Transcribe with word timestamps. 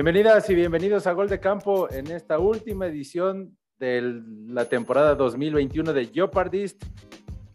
Bienvenidas 0.00 0.48
y 0.48 0.54
bienvenidos 0.54 1.08
a 1.08 1.12
Gol 1.12 1.28
de 1.28 1.40
Campo 1.40 1.90
en 1.90 2.06
esta 2.12 2.38
última 2.38 2.86
edición 2.86 3.58
de 3.80 4.22
la 4.46 4.66
temporada 4.66 5.16
2021 5.16 5.92
de 5.92 6.06
Jeopardist, 6.06 6.84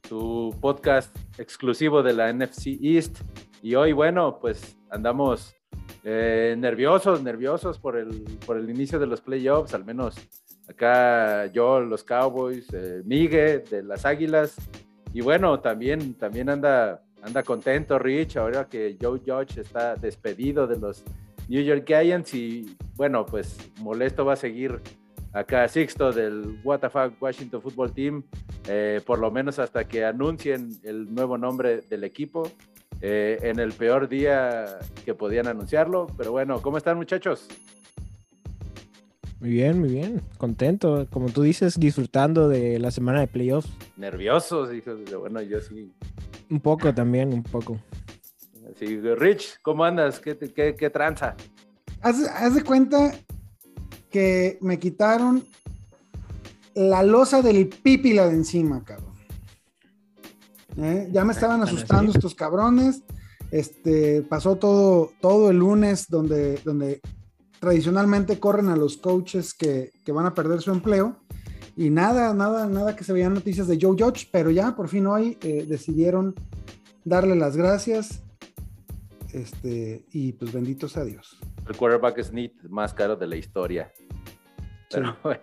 su 0.09 0.53
podcast 0.59 1.15
exclusivo 1.39 2.03
de 2.03 2.11
la 2.11 2.33
NFC 2.33 2.77
East. 2.81 3.21
Y 3.61 3.75
hoy, 3.75 3.93
bueno, 3.93 4.39
pues 4.41 4.77
andamos 4.89 5.55
eh, 6.03 6.53
nerviosos, 6.57 7.23
nerviosos 7.23 7.79
por 7.79 7.95
el, 7.95 8.25
por 8.45 8.57
el 8.57 8.69
inicio 8.69 8.99
de 8.99 9.07
los 9.07 9.21
playoffs, 9.21 9.73
al 9.73 9.85
menos 9.85 10.17
acá 10.67 11.45
yo, 11.45 11.79
los 11.79 12.03
Cowboys, 12.03 12.67
eh, 12.73 13.03
Miguel 13.05 13.63
de 13.71 13.83
las 13.83 14.05
Águilas. 14.05 14.57
Y 15.13 15.21
bueno, 15.21 15.61
también, 15.61 16.15
también 16.15 16.49
anda, 16.49 17.05
anda 17.21 17.41
contento 17.41 17.97
Rich 17.97 18.35
ahora 18.35 18.67
que 18.67 18.97
Joe 19.01 19.21
Judge 19.25 19.61
está 19.61 19.95
despedido 19.95 20.67
de 20.67 20.77
los 20.77 21.05
New 21.47 21.61
York 21.61 21.83
Giants 21.85 22.33
y 22.33 22.75
bueno, 22.95 23.25
pues 23.25 23.57
molesto 23.79 24.25
va 24.25 24.33
a 24.33 24.37
seguir 24.37 24.81
acá 25.33 25.67
Sixto 25.67 26.11
del 26.11 26.59
WTF 26.63 27.21
Washington 27.21 27.61
Football 27.61 27.93
Team, 27.93 28.23
eh, 28.67 29.01
por 29.05 29.19
lo 29.19 29.31
menos 29.31 29.59
hasta 29.59 29.87
que 29.87 30.05
anuncien 30.05 30.69
el 30.83 31.13
nuevo 31.13 31.37
nombre 31.37 31.81
del 31.81 32.03
equipo. 32.03 32.49
Eh, 33.05 33.37
en 33.41 33.59
el 33.59 33.73
peor 33.73 34.07
día 34.07 34.79
que 35.03 35.13
podían 35.13 35.47
anunciarlo, 35.47 36.07
pero 36.17 36.31
bueno, 36.31 36.61
¿cómo 36.61 36.77
están 36.77 36.95
muchachos? 36.95 37.49
Muy 39.41 39.49
bien, 39.49 39.77
muy 39.77 39.89
bien, 39.89 40.21
contento, 40.37 41.05
como 41.11 41.27
tú 41.27 41.41
dices, 41.41 41.77
disfrutando 41.77 42.47
de 42.47 42.79
la 42.79 42.91
semana 42.91 43.19
de 43.19 43.27
playoffs. 43.27 43.69
Nerviosos, 43.97 44.73
hijos, 44.73 44.99
bueno, 45.19 45.41
yo 45.41 45.59
sí. 45.59 45.91
Un 46.49 46.61
poco 46.61 46.93
también, 46.93 47.33
un 47.33 47.43
poco. 47.43 47.77
Sí, 48.85 48.99
Rich, 48.99 49.59
¿cómo 49.61 49.85
andas? 49.85 50.19
¿Qué, 50.19 50.35
qué, 50.77 50.89
tranza? 50.89 51.35
Haz, 52.01 52.53
de 52.53 52.63
cuenta 52.63 53.13
que 54.09 54.57
me 54.59 54.77
quitaron 54.77 55.41
la 56.75 57.01
losa 57.01 57.41
del 57.41 57.69
pípila 57.69 58.27
de 58.27 58.33
encima, 58.33 58.83
cabrón. 58.83 59.13
¿Eh? 60.77 61.07
Ya 61.13 61.23
me 61.23 61.31
estaban 61.31 61.61
asustando 61.61 62.11
estos 62.11 62.35
cabrones. 62.35 63.03
Este, 63.51 64.21
pasó 64.23 64.57
todo, 64.57 65.11
todo 65.21 65.49
el 65.49 65.59
lunes 65.59 66.09
donde, 66.09 66.59
donde 66.65 66.99
tradicionalmente 67.59 68.37
corren 68.37 68.67
a 68.67 68.75
los 68.75 68.97
coaches 68.97 69.53
que, 69.53 69.93
van 70.07 70.25
a 70.25 70.33
perder 70.33 70.61
su 70.61 70.71
empleo. 70.71 71.21
Y 71.77 71.89
nada, 71.89 72.33
nada, 72.33 72.67
nada 72.67 72.97
que 72.97 73.05
se 73.05 73.13
vean 73.13 73.33
noticias 73.33 73.67
de 73.67 73.79
Joe 73.81 73.95
Judge, 73.97 74.27
pero 74.29 74.51
ya 74.51 74.75
por 74.75 74.89
fin 74.89 75.07
hoy 75.07 75.37
eh, 75.41 75.65
decidieron 75.69 76.35
darle 77.05 77.37
las 77.37 77.55
gracias 77.55 78.23
este, 79.33 80.05
y 80.11 80.33
pues 80.33 80.53
benditos 80.53 80.97
a 80.97 81.03
Dios. 81.03 81.39
El 81.67 81.75
quarterback 81.75 82.21
sneak 82.21 82.51
más 82.69 82.93
caro 82.93 83.15
de 83.15 83.27
la 83.27 83.35
historia. 83.35 83.91
Pero 84.89 85.17
bueno. 85.23 85.41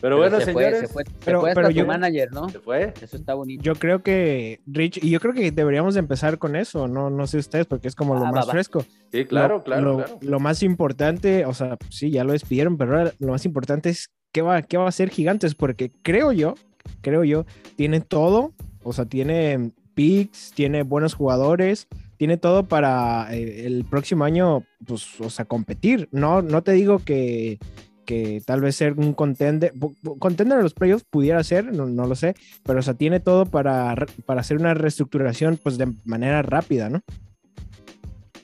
Pero, 0.00 0.16
bueno, 0.16 0.40
señores. 0.40 0.80
se 0.80 0.88
fue, 0.88 1.04
pero, 1.24 1.42
pero 1.54 1.70
yo, 1.70 1.84
manager, 1.84 2.32
¿no? 2.32 2.48
Se 2.48 2.60
fue. 2.60 2.94
Eso 3.02 3.16
está 3.16 3.34
bonito. 3.34 3.62
Yo 3.62 3.74
creo 3.74 4.02
que, 4.02 4.60
Rich, 4.66 5.02
y 5.02 5.10
yo 5.10 5.18
creo 5.18 5.34
que 5.34 5.50
deberíamos 5.50 5.96
empezar 5.96 6.38
con 6.38 6.54
eso, 6.54 6.86
no, 6.86 7.10
no 7.10 7.26
sé 7.26 7.38
ustedes, 7.38 7.66
porque 7.66 7.88
es 7.88 7.96
como 7.96 8.14
lo 8.14 8.26
ah, 8.26 8.32
más 8.32 8.48
fresco. 8.48 8.84
Sí, 9.10 9.24
claro, 9.24 9.64
claro, 9.64 10.04
lo, 10.20 10.40
más 10.40 10.62
importante, 10.62 11.44
o 11.46 11.54
sea, 11.54 11.76
sí, 11.90 12.10
ya 12.10 12.22
lo 12.22 12.32
despidieron, 12.32 12.76
pero 12.76 12.96
ahora 12.96 13.12
lo 13.18 13.32
más 13.32 13.44
importante 13.44 13.88
es 13.88 14.10
qué 14.30 14.40
va, 14.42 14.62
qué 14.62 14.76
va 14.76 14.84
a 14.84 14.88
hacer 14.88 15.10
Gigantes, 15.10 15.54
porque 15.54 15.90
creo 16.02 16.32
yo, 16.32 16.54
creo 17.00 17.24
yo, 17.24 17.44
tiene 17.76 18.00
todo, 18.00 18.52
o 18.84 18.92
sea, 18.92 19.06
tiene 19.06 19.72
picks, 19.94 20.52
tiene 20.54 20.84
buenos 20.84 21.14
jugadores, 21.14 21.88
tiene 22.18 22.36
todo 22.36 22.68
para 22.68 23.32
eh, 23.34 23.64
el 23.64 23.84
próximo 23.84 24.24
año, 24.24 24.64
pues, 24.86 25.20
o 25.20 25.30
sea, 25.30 25.46
competir. 25.46 26.08
No, 26.12 26.42
no 26.42 26.62
te 26.62 26.72
digo 26.72 26.98
que, 26.98 27.58
que 28.04 28.42
tal 28.44 28.60
vez 28.60 28.74
ser 28.76 28.94
un 28.94 29.14
contender, 29.14 29.72
contender 30.18 30.58
en 30.58 30.64
los 30.64 30.74
playoffs 30.74 31.04
pudiera 31.08 31.42
ser, 31.44 31.72
no, 31.72 31.86
lo 31.86 32.14
sé, 32.16 32.34
pero 32.64 32.80
o 32.80 32.82
sea, 32.82 32.94
tiene 32.94 33.20
todo 33.20 33.46
para, 33.46 33.94
para 34.26 34.40
hacer 34.40 34.58
una 34.58 34.74
reestructuración, 34.74 35.58
pues, 35.62 35.78
de 35.78 35.92
manera 36.04 36.42
rápida, 36.42 36.90
¿no? 36.90 37.00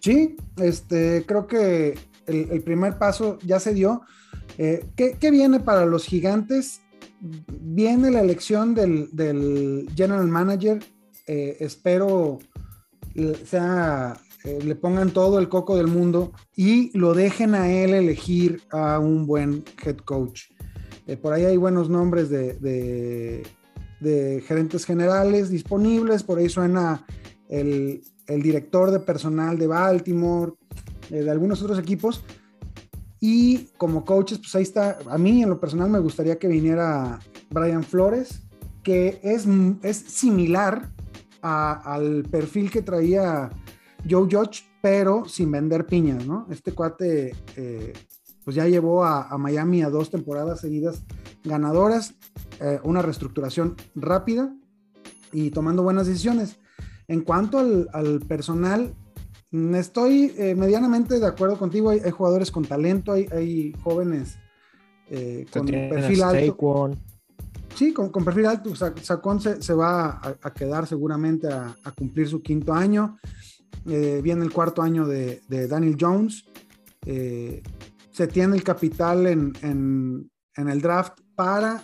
Sí, 0.00 0.37
este, 0.59 1.25
creo 1.27 1.47
que 1.47 1.98
el, 2.27 2.62
primer 2.62 2.97
paso 2.97 3.38
ya 3.44 3.59
se 3.59 3.75
dio. 3.75 4.03
Eh, 4.56 4.84
¿qué, 4.97 5.31
viene 5.31 5.59
para 5.60 5.84
los 5.84 6.04
gigantes? 6.04 6.81
Viene 7.21 8.10
la 8.10 8.21
elección 8.21 8.75
del, 8.75 9.09
del 9.12 9.88
general 9.97 10.28
manager. 10.28 10.81
Eh, 11.27 11.56
espero 11.60 12.38
sea, 13.44 14.14
eh, 14.44 14.58
le 14.62 14.75
pongan 14.75 15.10
todo 15.10 15.38
el 15.38 15.48
coco 15.48 15.76
del 15.76 15.86
mundo 15.86 16.32
y 16.54 16.97
lo 16.97 17.14
dejen 17.14 17.54
a 17.54 17.70
él 17.70 17.94
elegir 17.94 18.62
a 18.70 18.98
un 18.98 19.26
buen 19.26 19.64
head 19.82 19.97
coach. 19.98 20.50
Eh, 21.06 21.16
por 21.16 21.32
ahí 21.32 21.44
hay 21.44 21.56
buenos 21.56 21.88
nombres 21.88 22.28
de, 22.28 23.42
gerentes 24.47 24.84
generales 24.84 25.48
disponibles, 25.48 26.22
por 26.22 26.38
ahí 26.38 26.50
suena 26.50 27.06
el, 27.48 28.03
director 28.26 28.91
de 28.91 29.00
personal 29.00 29.58
de 29.58 29.66
Baltimore, 29.66 30.53
eh, 31.10 31.22
de 31.22 31.30
algunos 31.30 31.62
otros 31.62 31.78
equipos. 31.78 32.22
Y 33.20 33.69
como 33.78 34.04
coaches, 34.04 34.38
pues 34.38 34.54
ahí 34.54 34.62
está, 34.62 34.98
a 35.08 35.16
mí 35.16 35.42
en 35.42 35.48
lo 35.48 35.58
personal 35.58 35.88
me 35.88 36.00
gustaría 36.00 36.38
que 36.38 36.48
viniera 36.48 37.19
Brian 37.48 37.82
Flores, 37.82 38.42
que 38.82 39.20
es, 39.22 39.47
es 39.82 39.97
similar 39.97 40.91
al 41.44 42.22
perfil 42.31 42.71
que 42.71 42.82
traía 42.82 43.50
Joe 44.09 44.28
Judge, 44.31 44.65
pero 44.81 45.27
sin 45.27 45.50
vender 45.50 45.87
piñas, 45.87 46.27
¿no? 46.27 46.47
Este 46.50 46.72
cuate, 46.72 47.34
eh, 47.56 47.93
pues 48.44 48.56
ya 48.56 48.66
llevó 48.66 49.05
a, 49.05 49.37
Miami 49.38 49.83
a 49.83 49.91
dos 49.91 50.10
temporadas 50.10 50.60
seguidas 50.60 51.03
ganadoras, 51.44 52.15
eh, 52.60 52.81
una 52.83 53.03
reestructuración 53.03 53.77
rápida 53.94 54.54
y 55.33 55.50
tomando 55.50 55.83
buenas 55.83 56.06
decisiones. 56.06 56.59
En 57.09 57.21
cuanto 57.21 57.59
al, 57.59 58.21
personal, 58.27 58.94
estoy 59.53 60.33
eh, 60.38 60.54
medianamente 60.54 61.21
de 61.21 61.27
acuerdo 61.27 61.59
contigo. 61.59 61.91
Hay, 61.91 62.10
jugadores 62.10 62.50
con 62.50 62.65
talento, 62.65 63.12
hay, 63.12 63.75
jóvenes 63.83 64.38
con 65.53 65.66
perfil 65.66 66.22
alto. 66.22 66.91
Sí, 67.74 67.92
con, 67.92 68.10
perfil 68.10 68.46
alto, 68.46 68.74
Sacón 68.74 69.40
se, 69.40 69.74
va 69.74 70.20
a, 70.42 70.54
quedar 70.54 70.86
seguramente 70.86 71.48
a, 71.48 71.74
cumplir 71.96 72.28
su 72.28 72.40
quinto 72.40 72.72
año. 72.72 73.18
Eh, 73.86 74.20
viene 74.22 74.44
el 74.44 74.52
cuarto 74.52 74.80
año 74.80 75.06
de, 75.06 75.42
Daniel 75.48 75.96
Jones. 76.00 76.44
Eh, 77.04 77.62
se 78.12 78.28
tiene 78.28 78.54
el 78.54 78.62
capital 78.62 79.26
en, 79.26 80.30
el 80.56 80.80
draft 80.80 81.18
para 81.34 81.82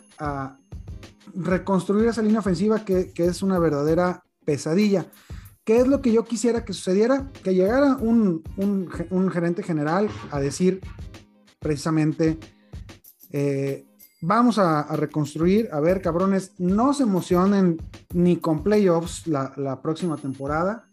reconstruir 1.34 2.06
esa 2.06 2.22
línea 2.22 2.38
ofensiva 2.38 2.84
que, 2.84 3.12
es 3.16 3.42
una 3.42 3.58
verdadera 3.58 4.22
pesadilla. 4.44 5.10
¿Qué 5.64 5.78
es 5.78 5.88
lo 5.88 6.00
que 6.00 6.12
yo 6.12 6.24
quisiera 6.24 6.64
que 6.64 6.72
sucediera? 6.72 7.30
Que 7.42 7.54
llegara 7.54 7.96
un, 7.96 8.44
gerente 9.32 9.64
general 9.64 10.08
a 10.30 10.38
decir 10.38 10.80
precisamente, 11.58 12.38
eh, 13.32 13.84
Vamos 14.22 14.58
a, 14.58 14.82
reconstruir. 14.97 15.69
A 15.72 15.81
ver, 15.81 16.03
cabrones, 16.03 16.53
no 16.58 16.92
se 16.92 17.04
emocionen 17.04 17.78
ni 18.12 18.36
con 18.36 18.62
playoffs 18.62 19.26
la, 19.26 19.81
próxima 19.82 20.16
temporada. 20.16 20.84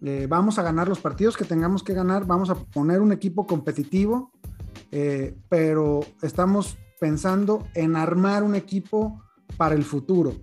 Eh, 0.00 0.26
vamos 0.28 0.58
a 0.58 0.62
ganar 0.62 0.88
los 0.88 1.00
partidos 1.00 1.36
que 1.36 1.44
tengamos 1.44 1.82
que 1.82 1.94
ganar. 1.94 2.26
Vamos 2.26 2.50
a 2.50 2.54
poner 2.54 3.00
un 3.00 3.12
equipo 3.12 3.46
competitivo. 3.46 4.32
Eh, 4.90 5.36
pero 5.48 6.00
estamos 6.22 6.78
pensando 7.00 7.66
en 7.74 7.96
armar 7.96 8.42
un 8.42 8.54
equipo 8.54 9.20
para 9.56 9.74
el 9.74 9.84
futuro. 9.84 10.34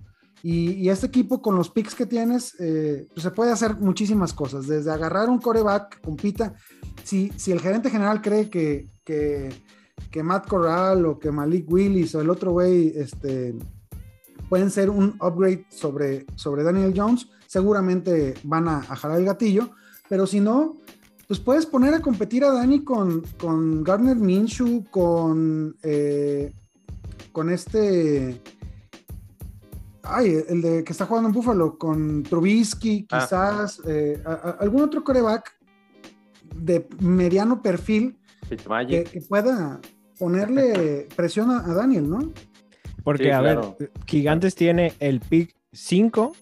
Y, 0.44 0.88
este 0.88 1.06
equipo 1.06 1.40
con 1.40 1.56
los 1.56 1.70
picks 1.70 1.94
que 1.94 2.06
tienes, 2.06 2.54
eh, 2.58 3.06
pues 3.14 3.22
se 3.22 3.30
puede 3.30 3.52
hacer 3.52 3.76
muchísimas 3.76 4.32
cosas, 4.32 4.66
desde 4.66 4.90
agarrar 4.90 5.30
un 5.30 5.38
coreback, 5.38 6.00
compita. 6.02 6.54
Si, 7.04 7.32
si 7.36 7.52
el 7.52 7.60
gerente 7.60 7.90
general 7.90 8.20
cree 8.20 8.50
que, 8.50 8.90
que 9.04 9.50
que 10.12 10.22
Matt 10.22 10.46
Corral 10.46 11.06
o 11.06 11.18
que 11.18 11.32
Malik 11.32 11.68
Willis 11.72 12.14
o 12.14 12.20
el 12.20 12.30
otro 12.30 12.52
güey 12.52 12.92
este, 12.94 13.56
pueden 14.48 14.70
ser 14.70 14.90
un 14.90 15.16
upgrade 15.20 15.66
sobre, 15.70 16.26
sobre 16.36 16.62
Daniel 16.62 16.92
Jones, 16.94 17.26
seguramente 17.46 18.34
van 18.44 18.68
a, 18.68 18.82
jalar 18.82 19.18
el 19.18 19.24
gatillo, 19.24 19.70
pero 20.08 20.26
si 20.26 20.40
no, 20.40 20.76
pues 21.26 21.40
puedes 21.40 21.64
poner 21.64 21.94
a 21.94 22.00
competir 22.00 22.44
a 22.44 22.52
Dani 22.52 22.84
con, 22.84 23.22
con 23.40 23.82
Gardner 23.82 24.16
Minshew, 24.16 24.84
con, 24.90 25.74
eh, 25.82 26.52
con 27.32 27.50
este... 27.50 28.40
Ay, 30.04 30.44
el 30.48 30.60
de 30.60 30.84
que 30.84 30.92
está 30.92 31.06
jugando 31.06 31.28
en 31.28 31.34
Buffalo, 31.34 31.78
con 31.78 32.22
Trubisky, 32.24 33.06
ah. 33.10 33.20
quizás, 33.20 33.80
eh, 33.86 34.20
algún 34.58 34.82
otro 34.82 35.02
coreback 35.02 35.56
de 36.56 36.86
mediano 37.00 37.62
perfil 37.62 38.18
que, 38.48 39.22
pueda 39.28 39.80
ponerle 40.22 41.08
presión 41.16 41.50
a, 41.50 41.62
Daniel, 41.74 42.08
¿no? 42.08 42.32
Porque, 43.02 43.32
a 43.32 43.40
ver, 43.40 43.58
Gigantes 44.06 44.54
tiene 44.54 44.92
el 45.00 45.18
pick 45.18 45.52
5 45.72 46.32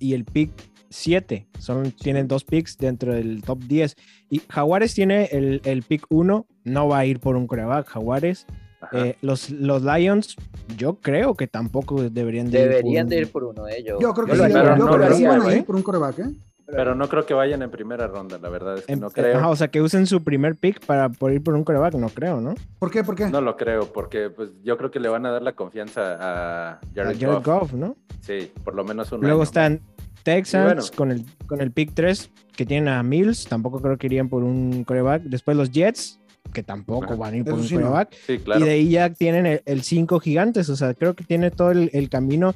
y 0.00 0.14
el 0.14 0.24
pick 0.24 0.50
7. 0.90 1.46
Son, 1.60 1.92
tienen 1.92 2.26
dos 2.26 2.42
picks 2.42 2.76
dentro 2.78 3.14
del 3.14 3.42
top 3.42 3.60
10. 3.60 3.94
Y 4.28 4.42
Jaguares 4.48 4.92
tiene 4.92 5.28
el, 5.30 5.60
el 5.64 5.84
pick 5.84 6.04
1. 6.08 6.46
No 6.64 6.88
va 6.88 6.98
a 6.98 7.06
ir 7.06 7.20
por 7.20 7.36
un 7.36 7.46
coreback. 7.46 7.86
Jaguares. 7.86 8.44
Eh, 8.90 9.14
los, 9.22 9.50
los 9.50 9.84
Lions, 9.84 10.34
yo 10.76 10.96
creo 10.96 11.34
que 11.34 11.46
tampoco 11.46 12.10
deberían 12.10 12.50
de 12.50 12.66
deberían 12.66 13.06
ir 13.06 13.06
por 13.06 13.10
de 13.10 13.18
ir 13.18 13.30
por 13.30 13.44
uno 13.44 13.64
de 13.66 13.78
ellos. 13.78 13.98
Yo 14.00 14.14
creo 14.14 14.26
que, 14.26 14.32
sí, 14.34 14.52
yo 14.52 14.86
creo 14.86 15.08
que 15.08 15.14
sí 15.14 15.26
van 15.26 15.42
a 15.42 15.54
ir 15.54 15.64
por 15.64 15.76
un 15.76 15.82
coreback, 15.82 16.18
¿eh? 16.18 16.34
Pero 16.70 16.94
no 16.94 17.08
creo 17.08 17.24
que 17.24 17.34
vayan 17.34 17.62
en 17.62 17.70
primera 17.70 18.06
ronda, 18.06 18.38
la 18.38 18.48
verdad 18.50 18.78
es 18.78 18.86
que 18.86 18.96
no 18.96 19.10
creo. 19.10 19.48
o 19.48 19.56
sea, 19.56 19.68
que 19.68 19.80
usen 19.80 20.06
su 20.06 20.22
primer 20.22 20.54
pick 20.54 20.84
para 20.84 21.08
por 21.08 21.32
ir 21.32 21.42
por 21.42 21.54
un 21.54 21.64
coreback, 21.64 21.94
no 21.94 22.08
creo, 22.08 22.40
¿no? 22.40 22.54
¿Por 22.78 22.90
qué? 22.90 23.02
¿Por 23.02 23.14
qué? 23.14 23.26
No 23.26 23.40
lo 23.40 23.56
creo, 23.56 23.90
porque 23.92 24.28
pues 24.28 24.50
yo 24.62 24.76
creo 24.76 24.90
que 24.90 25.00
le 25.00 25.08
van 25.08 25.24
a 25.24 25.30
dar 25.30 25.42
la 25.42 25.52
confianza 25.52 26.18
a 26.20 26.80
Jared, 26.94 27.42
Goff. 27.42 27.72
¿no? 27.72 27.96
Sí, 28.20 28.52
por 28.64 28.74
lo 28.74 28.84
menos 28.84 29.10
un 29.12 29.22
Luego 29.22 29.42
están 29.42 29.80
Texans 30.22 30.90
con, 30.90 31.10
el, 31.10 31.24
con 31.46 31.60
el 31.60 31.70
pick 31.72 31.92
3 31.94 32.30
que 32.54 32.66
tienen 32.66 32.88
a 32.88 33.02
Mills, 33.02 33.46
tampoco 33.46 33.80
creo 33.80 33.96
que 33.96 34.06
irían 34.06 34.28
por 34.28 34.42
un 34.42 34.84
coreback. 34.84 35.22
Después 35.22 35.56
los 35.56 35.70
Jets, 35.70 36.20
que 36.52 36.62
tampoco 36.62 37.16
van 37.16 37.34
a 37.34 37.36
ir 37.38 37.44
por 37.44 37.54
un 37.54 37.68
coreback. 37.68 38.12
Sí, 38.26 38.38
claro. 38.38 38.60
Y 38.60 38.64
de 38.64 38.70
ahí 38.74 38.90
ya 38.90 39.10
tienen 39.10 39.62
el 39.64 39.82
5 39.82 40.20
gigantes, 40.20 40.68
o 40.68 40.76
sea, 40.76 40.92
creo 40.92 41.14
que 41.14 41.24
tiene 41.24 41.50
todo 41.50 41.70
el, 41.70 42.08
camino 42.10 42.54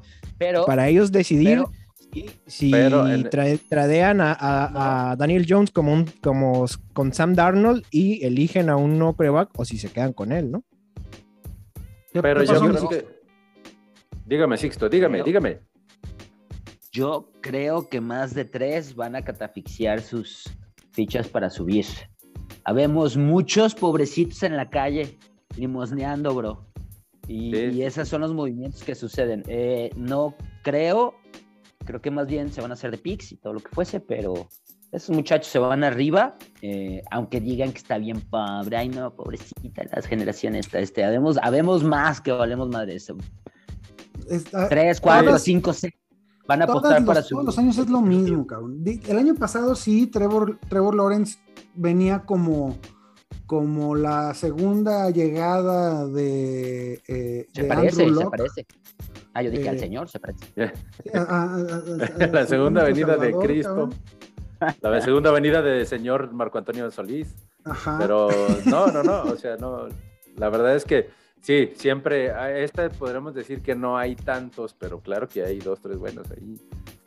para 0.66 0.88
ellos 0.88 1.12
decidir 1.12 1.62
si 2.46 2.70
tradean 3.68 4.20
a, 4.20 5.16
Daniel 5.18 5.46
Jones 5.48 5.70
como, 5.70 5.92
un, 5.92 6.06
como 6.22 6.66
con 6.92 7.12
Sam 7.12 7.34
Darnold 7.34 7.84
y 7.90 8.24
eligen 8.24 8.68
a 8.68 8.76
un 8.76 8.98
no 8.98 9.14
coreback 9.14 9.50
o 9.56 9.64
si 9.64 9.78
se 9.78 9.90
quedan 9.90 10.12
con 10.12 10.32
él, 10.32 10.50
¿no? 10.50 10.64
Pero 12.12 12.42
yo 12.44 12.60
creo 12.60 12.88
que... 12.88 13.06
Dígame, 14.26 14.56
Sixto, 14.56 14.88
dígame, 14.88 15.22
dígame. 15.22 15.60
Yo 16.90 17.30
creo 17.40 17.88
que 17.88 18.00
más 18.00 18.34
de 18.34 18.44
tres 18.44 18.94
van 18.94 19.16
a 19.16 19.22
catafixiar 19.22 20.02
sus 20.02 20.44
fichas 20.92 21.28
para 21.28 21.48
subir. 21.48 21.86
Habemos 22.64 23.16
muchos 23.16 23.74
pobrecitos 23.74 24.42
en 24.42 24.56
la 24.56 24.68
calle 24.68 25.18
limosneando, 25.56 26.34
bro. 26.34 26.66
Y, 27.28 27.82
esos 27.82 28.08
son 28.08 28.20
los 28.20 28.34
movimientos 28.34 28.82
que 28.82 28.94
suceden. 28.94 29.42
Eh, 29.46 29.90
no 29.96 30.36
creo 30.62 31.14
Creo 31.92 32.00
que 32.00 32.10
más 32.10 32.26
bien 32.26 32.50
se 32.50 32.62
van 32.62 32.70
a 32.70 32.74
hacer 32.74 32.90
de 32.90 32.96
picks 32.96 33.32
y 33.32 33.36
todo 33.36 33.52
lo 33.52 33.60
que 33.60 33.68
fuese, 33.68 34.00
pero 34.00 34.48
esos 34.92 35.14
muchachos 35.14 35.48
se 35.48 35.58
van 35.58 35.84
arriba, 35.84 36.36
eh, 36.62 37.02
aunque 37.10 37.38
digan 37.38 37.70
que 37.70 37.76
está 37.76 37.98
bien 37.98 38.18
pobre. 38.22 38.78
Ay, 38.78 38.88
no, 38.88 39.14
pobrecita, 39.14 39.82
las 39.94 40.06
generaciones. 40.06 40.72
Este, 40.72 41.04
habemos, 41.04 41.36
habemos 41.42 41.84
más 41.84 42.22
que 42.22 42.32
valemos 42.32 42.70
madre 42.70 42.94
eso. 42.94 43.18
Tres, 44.70 45.02
cuatro, 45.02 45.38
cinco, 45.38 45.74
seis. 45.74 45.92
Van 46.48 46.62
a 46.62 46.64
apostar 46.64 47.04
para 47.04 47.20
su. 47.20 47.34
Todos 47.34 47.44
los 47.44 47.58
años 47.58 47.76
es 47.76 47.90
lo 47.90 48.00
mismo, 48.00 48.46
cabrón. 48.46 48.82
El 48.86 49.18
año 49.18 49.34
pasado 49.34 49.74
sí, 49.74 50.06
Trevor, 50.06 50.58
Trevor 50.70 50.94
Lawrence 50.94 51.38
venía 51.74 52.20
como, 52.20 52.78
como 53.44 53.94
la 53.94 54.32
segunda 54.32 55.10
llegada 55.10 56.06
de, 56.06 57.02
eh, 57.06 57.48
se 57.52 57.64
parece, 57.64 58.08
Se 58.08 58.30
parece. 58.30 58.66
Ah, 59.34 59.42
yo 59.42 59.50
dije 59.50 59.68
al 59.68 59.76
eh, 59.76 59.78
Señor, 59.78 60.08
se 60.08 60.20
parece. 60.20 60.46
la 62.32 62.46
segunda 62.46 62.84
venida 62.84 63.16
de 63.16 63.32
Cristo. 63.32 63.90
La 64.80 65.00
segunda 65.00 65.32
venida 65.32 65.62
de 65.62 65.84
señor 65.84 66.32
Marco 66.32 66.58
Antonio 66.58 66.90
Solís. 66.90 67.34
Ajá. 67.64 67.96
Pero 67.98 68.28
no, 68.66 68.88
no, 68.88 69.02
no. 69.02 69.22
O 69.22 69.36
sea, 69.36 69.56
no. 69.56 69.88
La 70.36 70.50
verdad 70.50 70.76
es 70.76 70.84
que 70.84 71.10
sí, 71.40 71.72
siempre. 71.76 72.32
Esta 72.62 72.88
podremos 72.90 73.34
decir 73.34 73.62
que 73.62 73.74
no 73.74 73.96
hay 73.96 74.14
tantos, 74.16 74.74
pero 74.78 75.00
claro 75.00 75.28
que 75.28 75.42
hay 75.42 75.58
dos, 75.58 75.80
tres 75.80 75.98
buenos 75.98 76.30
ahí. 76.30 76.60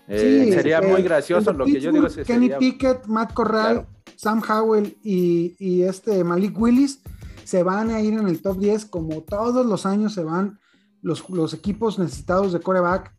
Eh, 0.07 0.51
sería 0.54 0.81
muy 0.81 1.01
gracioso 1.01 1.54
lo 1.54 1.66
que 1.66 1.80
yo 1.80 1.92
digo. 1.92 2.07
Kenny 2.25 2.50
Pickett, 2.50 3.06
Matt 3.07 3.33
Corral, 3.33 3.88
Sam 4.16 4.42
Howell 4.48 4.98
y, 5.04 5.56
y, 5.60 5.83
este 5.83 6.24
Malik 6.24 6.60
Willis 6.60 7.01
se 7.44 7.63
van 7.63 7.89
a 7.89 8.01
ir 8.01 8.13
en 8.13 8.27
el 8.27 8.42
top 8.42 8.57
10 8.57 8.86
como 8.86 9.22
todos 9.22 9.66
los 9.66 9.86
años 9.86 10.13
se 10.13 10.24
van 10.24 10.60
los, 11.06 11.54
equipos 11.54 12.00
necesitados 12.00 12.52
de 12.52 12.60
coreback, 12.60 13.13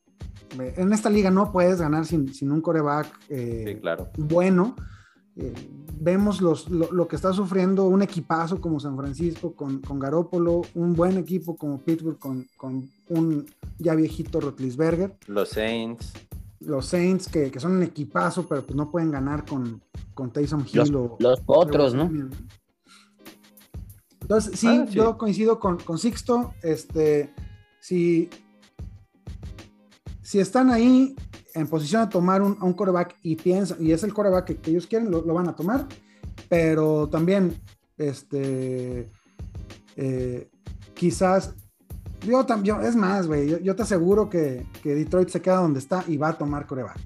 eh, 0.60 0.74
en 0.76 0.92
esta 0.92 1.08
liga 1.08 1.30
no 1.30 1.52
puedes 1.52 1.80
ganar 1.80 2.04
sin, 2.04 2.30
un 2.50 2.60
coreback 2.60 3.06
eh, 3.28 3.80
bueno. 4.18 4.74
Eh, 5.38 5.52
vemos 6.00 6.40
los, 6.40 6.68
lo, 6.70 7.06
que 7.06 7.14
está 7.14 7.30
sufriendo 7.34 7.84
un 7.84 8.00
equipazo 8.00 8.58
como 8.58 8.80
San 8.80 8.96
Francisco 8.96 9.54
con, 9.54 9.80
con 9.82 9.98
Garópolo, 9.98 10.62
un 10.74 10.94
buen 10.94 11.18
equipo 11.18 11.56
como 11.56 11.78
Pittsburgh 11.78 12.18
con, 12.18 12.90
un 13.10 13.46
ya 13.78 13.94
viejito 13.94 14.40
Rotlisberger. 14.40 15.14
Los 15.26 15.50
Saints. 15.50 16.14
Los 16.60 16.86
Saints 16.86 17.28
que, 17.28 17.52
son 17.60 17.72
un 17.72 17.82
equipazo, 17.82 18.48
pero 18.48 18.62
pues 18.62 18.74
no 18.74 18.90
pueden 18.90 19.10
ganar 19.10 19.44
con, 19.44 19.82
con 20.14 20.32
Taysom 20.32 20.64
Hill 20.72 20.90
los, 20.90 21.10
los 21.18 21.42
otros, 21.44 21.94
¿no? 21.94 22.10
Entonces, 24.22 24.58
sí, 24.58 24.66
ah, 24.66 24.86
yo 24.90 25.18
coincido 25.18 25.60
con, 25.60 25.76
con 25.78 25.98
Sixto. 25.98 26.54
Este, 26.62 27.32
si, 27.86 28.28
si 30.20 30.40
están 30.40 30.72
ahí 30.72 31.14
en 31.54 31.68
posición 31.68 32.04
de 32.04 32.10
tomar 32.10 32.42
un, 32.42 32.60
un 32.60 32.72
coreback 32.72 33.14
y 33.22 33.36
piensan, 33.36 33.78
y 33.80 33.92
es 33.92 34.02
el 34.02 34.12
coreback 34.12 34.60
que, 34.60 34.70
ellos 34.70 34.88
quieren, 34.88 35.08
lo, 35.08 35.22
van 35.22 35.48
a 35.48 35.54
tomar, 35.54 35.86
pero 36.48 37.08
también, 37.08 37.56
este, 37.96 39.08
eh, 39.94 40.48
quizás, 40.94 41.54
yo 42.26 42.44
también, 42.44 42.82
es 42.82 42.96
más, 42.96 43.28
güey, 43.28 43.62
yo, 43.62 43.76
te 43.76 43.82
aseguro 43.82 44.28
que, 44.28 44.66
Detroit 44.82 45.28
se 45.28 45.40
queda 45.40 45.58
donde 45.58 45.78
está 45.78 46.02
y 46.08 46.16
va 46.16 46.30
a 46.30 46.38
tomar 46.38 46.66
coreback. 46.66 46.98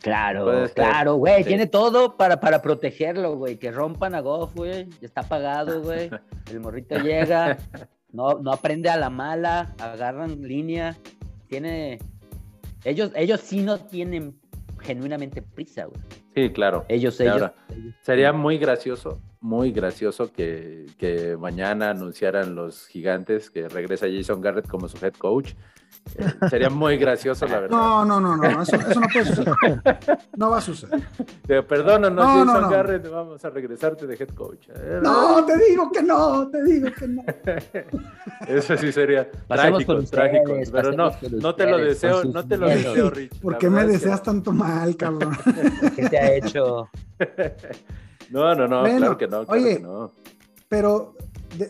Claro, 0.00 0.68
claro, 0.74 1.14
güey, 1.14 1.44
tiene 1.44 1.68
todo 1.68 2.16
para, 2.16 2.40
para 2.40 2.60
protegerlo, 2.60 3.36
güey, 3.36 3.58
que 3.58 3.70
rompan 3.70 4.16
a 4.16 4.20
Goff, 4.20 4.56
güey, 4.56 4.88
está 5.00 5.22
pagado, 5.22 5.82
güey, 5.82 6.10
el 6.50 6.58
morrito 6.58 6.98
llega, 6.98 7.58
no, 8.16 8.38
no 8.40 8.50
aprende 8.50 8.88
a 8.88 8.96
la 8.96 9.10
mala, 9.10 9.74
agarran 9.78 10.42
línea, 10.42 10.96
tiene... 11.48 11.98
Ellos, 12.84 13.12
ellos 13.14 13.40
sí 13.40 13.60
no 13.60 13.78
tienen 13.78 14.34
genuinamente 14.78 15.42
prisa, 15.42 15.84
güey. 15.84 16.00
Sí, 16.34 16.50
claro. 16.50 16.86
Ellos, 16.88 17.20
ellos, 17.20 17.50
Sería 18.00 18.32
muy 18.32 18.56
gracioso, 18.56 19.20
muy 19.46 19.70
gracioso 19.70 20.32
que, 20.32 20.86
que, 20.98 21.36
mañana 21.36 21.90
anunciaran 21.90 22.56
los 22.56 22.88
gigantes 22.88 23.48
que 23.48 23.68
regresa 23.68 24.06
Jason 24.10 24.40
Garrett 24.40 24.66
como 24.66 24.88
su 24.88 24.96
head 25.04 25.14
coach 25.14 25.52
eh, 26.16 26.26
sería 26.50 26.68
muy 26.68 26.96
gracioso, 26.98 27.46
la 27.46 27.60
verdad. 27.60 27.76
No, 27.76 28.04
no, 28.04 28.20
no, 28.20 28.36
no, 28.36 28.62
eso, 28.62 28.76
no 28.76 29.06
puede 29.12 29.24
suceder. 29.24 29.54
No 30.36 30.50
va 30.50 30.58
a 30.58 30.60
suceder. 30.60 31.00
Perdónanos, 31.68 32.24
no, 32.24 32.44
no, 32.44 32.60
no, 32.60 32.68
Garrett, 32.68 33.08
vamos 33.08 33.44
a 33.44 33.50
regresarte 33.50 34.06
de 34.06 34.14
head 34.14 34.30
coach. 34.30 34.68
Eh, 34.68 34.98
no, 35.00 35.44
te 35.44 35.56
digo 35.58 35.92
que 35.92 36.02
no, 36.02 36.48
te 36.48 36.64
digo 36.64 36.88
que 36.92 37.06
no. 37.06 37.24
Eso 38.48 38.76
sí 38.76 38.90
sería 38.90 39.30
trágico, 39.30 40.02
trágico. 40.02 40.54
Pero 40.72 40.92
no, 40.92 41.12
no 41.30 41.54
te 41.54 41.66
lo 41.66 41.78
deseo, 41.78 42.24
no 42.24 42.44
te 42.46 42.56
lo 42.56 42.68
deseo, 42.68 43.10
Rich. 43.10 43.40
¿Por 43.40 43.58
qué 43.58 43.70
me 43.70 43.84
deseas 43.84 44.22
tanto 44.24 44.50
mal, 44.50 44.96
cabrón? 44.96 45.36
¿Qué 45.94 46.08
te 46.08 46.18
ha 46.18 46.34
hecho? 46.34 46.90
No, 48.30 48.54
no, 48.54 48.66
no, 48.66 48.84
claro 48.84 49.18
que 49.18 49.26
no, 49.26 49.44
claro 49.44 49.62
oye, 49.62 49.76
que 49.76 49.82
no. 49.82 50.12
Pero 50.68 51.16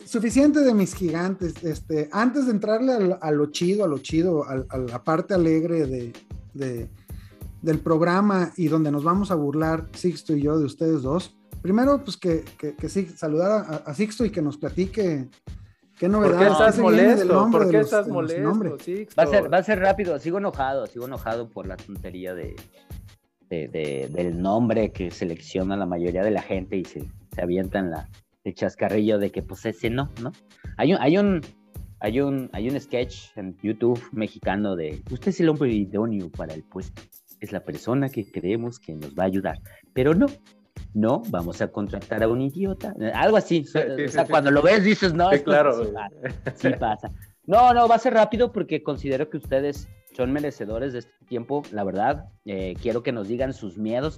suficiente 0.05 0.61
de 0.61 0.73
mis 0.73 0.93
gigantes. 0.93 1.63
Este, 1.63 2.09
antes 2.11 2.45
de 2.45 2.51
entrarle 2.51 3.17
a, 3.19 3.31
lo 3.31 3.47
chido, 3.47 3.85
a 3.85 3.87
lo 3.87 3.99
chido, 3.99 4.43
a, 4.43 4.77
la 4.77 5.03
parte 5.03 5.33
alegre 5.33 6.13
de, 6.53 6.89
del 7.61 7.79
programa 7.79 8.51
y 8.57 8.67
donde 8.67 8.91
nos 8.91 9.03
vamos 9.03 9.31
a 9.31 9.35
burlar 9.35 9.87
Sixto 9.93 10.33
y 10.35 10.41
yo 10.41 10.57
de 10.57 10.65
ustedes 10.65 11.01
dos, 11.01 11.35
primero, 11.61 12.03
pues 12.03 12.17
que, 12.17 12.43
que, 12.57 12.89
sí, 12.89 13.07
saludar 13.07 13.83
a, 13.85 13.93
Sixto 13.93 14.25
y 14.25 14.29
que 14.29 14.41
nos 14.41 14.57
platique 14.57 15.29
qué 15.97 16.09
novedades. 16.09 16.37
¿Por 16.37 16.47
qué 16.47 16.51
estás 16.51 16.79
molesto? 16.79 17.49
¿Por 17.51 17.69
qué 17.69 17.79
estás 17.79 18.07
molesto? 18.07 18.77
Va 19.17 19.23
a, 19.23 19.27
ser, 19.27 19.53
va 19.53 19.57
a 19.57 19.63
ser 19.63 19.79
rápido, 19.79 20.19
sigo 20.19 20.37
enojado, 20.37 20.87
sigo 20.87 21.05
enojado 21.05 21.49
por 21.49 21.67
la 21.67 21.77
tontería 21.77 22.33
de, 22.33 22.55
del 23.49 24.41
nombre 24.41 24.91
que 24.91 25.11
selecciona 25.11 25.77
la 25.77 25.85
mayoría 25.85 26.23
de 26.23 26.31
la 26.31 26.41
gente 26.41 26.77
y 26.77 26.85
se, 26.85 27.03
se 27.33 27.41
avientan 27.41 27.91
la 27.91 28.09
el 28.47 28.55
chascarrillo 28.55 29.19
de 29.19 29.29
que 29.29 29.43
pues 29.43 29.65
ese 29.65 29.89
no, 29.89 30.09
¿no? 30.21 30.31
Hay 30.77 30.93
un, 30.93 31.01
hay 31.01 31.17
un, 31.17 31.41
hay 31.99 32.21
un, 32.21 32.49
hay 32.53 32.69
un 32.69 32.79
sketch 32.79 33.35
en 33.35 33.57
YouTube 33.61 34.01
mexicano 34.13 34.75
de 34.75 35.01
usted 35.11 35.29
es 35.29 35.39
el 35.41 35.49
hombre 35.49 35.71
idóneo 35.71 36.29
para 36.29 36.53
el 36.53 36.63
puesto, 36.63 37.01
es 37.41 37.51
la 37.51 37.59
persona 37.59 38.09
que 38.09 38.29
creemos 38.31 38.79
que 38.79 38.93
nos 38.93 39.13
va 39.13 39.23
a 39.23 39.25
ayudar, 39.27 39.59
pero 39.93 40.13
no, 40.13 40.27
no, 40.93 41.21
vamos 41.29 41.61
a 41.61 41.67
contratar 41.67 42.23
a 42.23 42.29
un 42.29 42.41
idiota, 42.41 42.95
algo 43.13 43.35
así, 43.35 43.65
o 43.67 44.09
sea, 44.09 44.25
cuando 44.25 44.49
lo 44.49 44.61
ves 44.61 44.83
dices, 44.83 45.13
no, 45.13 45.29
sí, 45.31 45.39
claro, 45.39 45.73
sí 46.55 46.69
pasa. 46.79 47.11
No, 47.45 47.73
no, 47.73 47.87
va 47.87 47.95
a 47.95 47.99
ser 47.99 48.13
rápido 48.13 48.51
porque 48.51 48.83
considero 48.83 49.29
que 49.29 49.37
ustedes 49.37 49.87
son 50.17 50.31
merecedores 50.33 50.93
de 50.93 50.99
este 50.99 51.25
tiempo, 51.27 51.61
la 51.71 51.83
verdad. 51.83 52.25
Eh, 52.45 52.73
quiero 52.81 53.03
que 53.03 53.11
nos 53.11 53.27
digan 53.27 53.53
sus 53.53 53.77
miedos. 53.77 54.17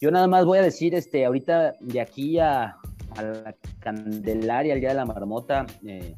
Yo 0.00 0.10
nada 0.10 0.26
más 0.26 0.46
voy 0.46 0.58
a 0.58 0.62
decir, 0.62 0.94
este, 0.94 1.26
ahorita 1.26 1.74
de 1.80 2.00
aquí 2.00 2.38
a, 2.38 2.76
a 3.16 3.22
la 3.22 3.54
Candelaria, 3.80 4.72
el 4.72 4.80
día 4.80 4.88
de 4.88 4.94
la 4.94 5.04
marmota, 5.04 5.66
eh, 5.86 6.16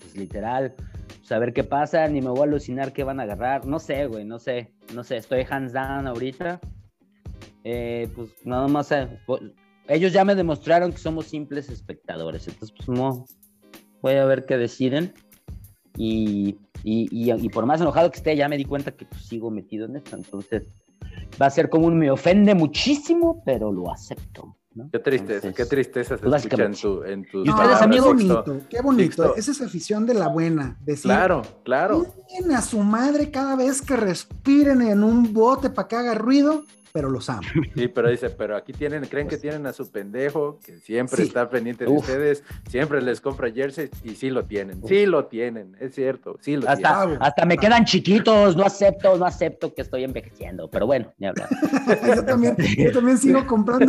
pues 0.00 0.16
literal, 0.16 0.74
saber 1.22 1.52
qué 1.52 1.64
pasa, 1.64 2.08
ni 2.08 2.22
me 2.22 2.30
voy 2.30 2.40
a 2.40 2.44
alucinar 2.44 2.94
qué 2.94 3.04
van 3.04 3.20
a 3.20 3.24
agarrar, 3.24 3.66
no 3.66 3.78
sé, 3.78 4.06
güey, 4.06 4.24
no 4.24 4.38
sé, 4.38 4.72
no 4.94 5.04
sé, 5.04 5.18
estoy 5.18 5.44
hands 5.48 5.72
down 5.74 6.06
ahorita, 6.06 6.60
eh, 7.64 8.08
pues 8.14 8.30
nada 8.44 8.68
más, 8.68 8.90
eh, 8.92 9.06
po- 9.26 9.40
ellos 9.88 10.12
ya 10.14 10.24
me 10.24 10.34
demostraron 10.34 10.92
que 10.92 10.98
somos 10.98 11.26
simples 11.26 11.68
espectadores, 11.68 12.48
entonces 12.48 12.74
pues 12.76 12.88
no, 12.88 13.26
voy 14.00 14.14
a 14.14 14.24
ver 14.24 14.46
qué 14.46 14.56
deciden. 14.56 15.12
Y, 15.96 16.56
y, 16.84 17.08
y- 17.10 17.32
y 17.32 17.48
por 17.48 17.66
más 17.66 17.80
enojado 17.80 18.10
que 18.10 18.18
esté, 18.18 18.36
ya 18.36 18.48
me 18.48 18.56
di 18.56 18.64
cuenta 18.64 18.92
que 18.92 19.06
pues, 19.06 19.22
sigo 19.26 19.50
metido 19.50 19.86
en 19.86 19.96
esto, 19.96 20.14
entonces 20.16 20.68
va 21.40 21.46
a 21.46 21.50
ser 21.50 21.68
como 21.70 21.86
un 21.86 21.98
me 21.98 22.10
ofende 22.10 22.54
muchísimo, 22.54 23.42
pero 23.44 23.72
lo 23.72 23.90
acepto. 23.90 24.56
¿no? 24.74 24.90
Qué 24.90 24.98
tristeza, 24.98 25.46
Entonces, 25.46 25.54
qué 25.56 25.64
tristeza 25.66 26.16
se 26.18 26.22
pues, 26.24 26.44
escucha 26.44 26.64
en 26.64 26.72
tu, 26.74 27.04
en 27.04 27.24
tus 27.30 27.46
¿Y 27.46 27.50
ustedes, 27.50 28.02
bonito, 28.02 28.60
qué 28.68 28.80
bonito. 28.82 29.04
Sixto. 29.04 29.36
Esa 29.36 29.50
es 29.52 29.60
afición 29.62 30.04
de 30.04 30.14
la 30.14 30.26
buena. 30.26 30.76
Decir, 30.84 31.04
Claro, 31.04 31.42
claro. 31.62 32.06
"Chinguen 32.28 32.56
a 32.56 32.60
su 32.60 32.80
madre 32.80 33.30
cada 33.30 33.54
vez 33.54 33.80
que 33.80 33.94
respiren 33.96 34.82
en 34.82 35.04
un 35.04 35.32
bote 35.32 35.70
para 35.70 35.86
que 35.86 35.94
haga 35.94 36.14
ruido, 36.14 36.64
pero 36.94 37.10
los 37.10 37.28
amo. 37.28 37.42
Sí, 37.74 37.88
pero 37.88 38.08
dice, 38.08 38.30
pero 38.30 38.56
aquí 38.56 38.72
tienen, 38.72 39.04
creen 39.06 39.26
que 39.26 39.36
tienen 39.36 39.66
a 39.66 39.72
su 39.72 39.90
pendejo, 39.90 40.60
que 40.64 40.78
siempre 40.78 41.16
Sí. 41.16 41.22
está 41.24 41.50
pendiente 41.50 41.84
de 41.84 41.90
Uf. 41.90 41.98
ustedes, 42.02 42.44
siempre 42.70 43.02
les 43.02 43.20
compra 43.20 43.50
jerseys 43.50 43.90
y 44.04 44.14
sí 44.14 44.30
lo 44.30 44.44
tienen, 44.44 44.80
sí 44.86 45.04
lo 45.04 45.26
tienen, 45.26 45.76
es 45.80 45.96
cierto, 45.96 46.38
sí 46.40 46.56
lo 46.56 46.68
Hasta, 46.68 47.04
Bravo. 47.04 47.16
hasta 47.20 47.44
me 47.46 47.58
quedan 47.58 47.84
chiquitos, 47.84 48.56
no 48.56 48.64
acepto, 48.64 49.18
no 49.18 49.24
acepto 49.24 49.74
que 49.74 49.82
estoy 49.82 50.04
envejeciendo, 50.04 50.70
pero 50.70 50.86
bueno, 50.86 51.12
ni 51.18 51.26
hablar. 51.26 51.48
yo, 52.06 52.24
también, 52.24 52.56
yo 52.78 52.92
también 52.92 53.18
sigo 53.18 53.44
comprando 53.44 53.86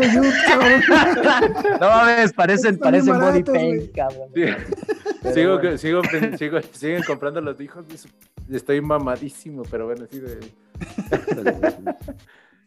cabrón. 0.48 0.82
No 1.80 1.88
mames, 1.90 2.34
parecen, 2.34 2.80
parecen 2.80 3.20
body 3.20 3.44
paint, 3.44 3.92
cabrón. 3.96 4.34
tienen. 4.34 4.58
Pero 5.22 5.36
sigo, 5.36 5.60
bueno. 5.60 5.78
sigo, 5.78 6.02
sigo, 6.40 6.60
siguen 6.72 7.04
comprando 7.04 7.40
los 7.40 7.62
hijos, 7.62 7.86
estoy 8.50 8.82
mamadísimo, 8.82 9.62
pero 9.70 9.86
bueno, 9.86 10.08
sí 10.10 10.20
de... 10.20 10.40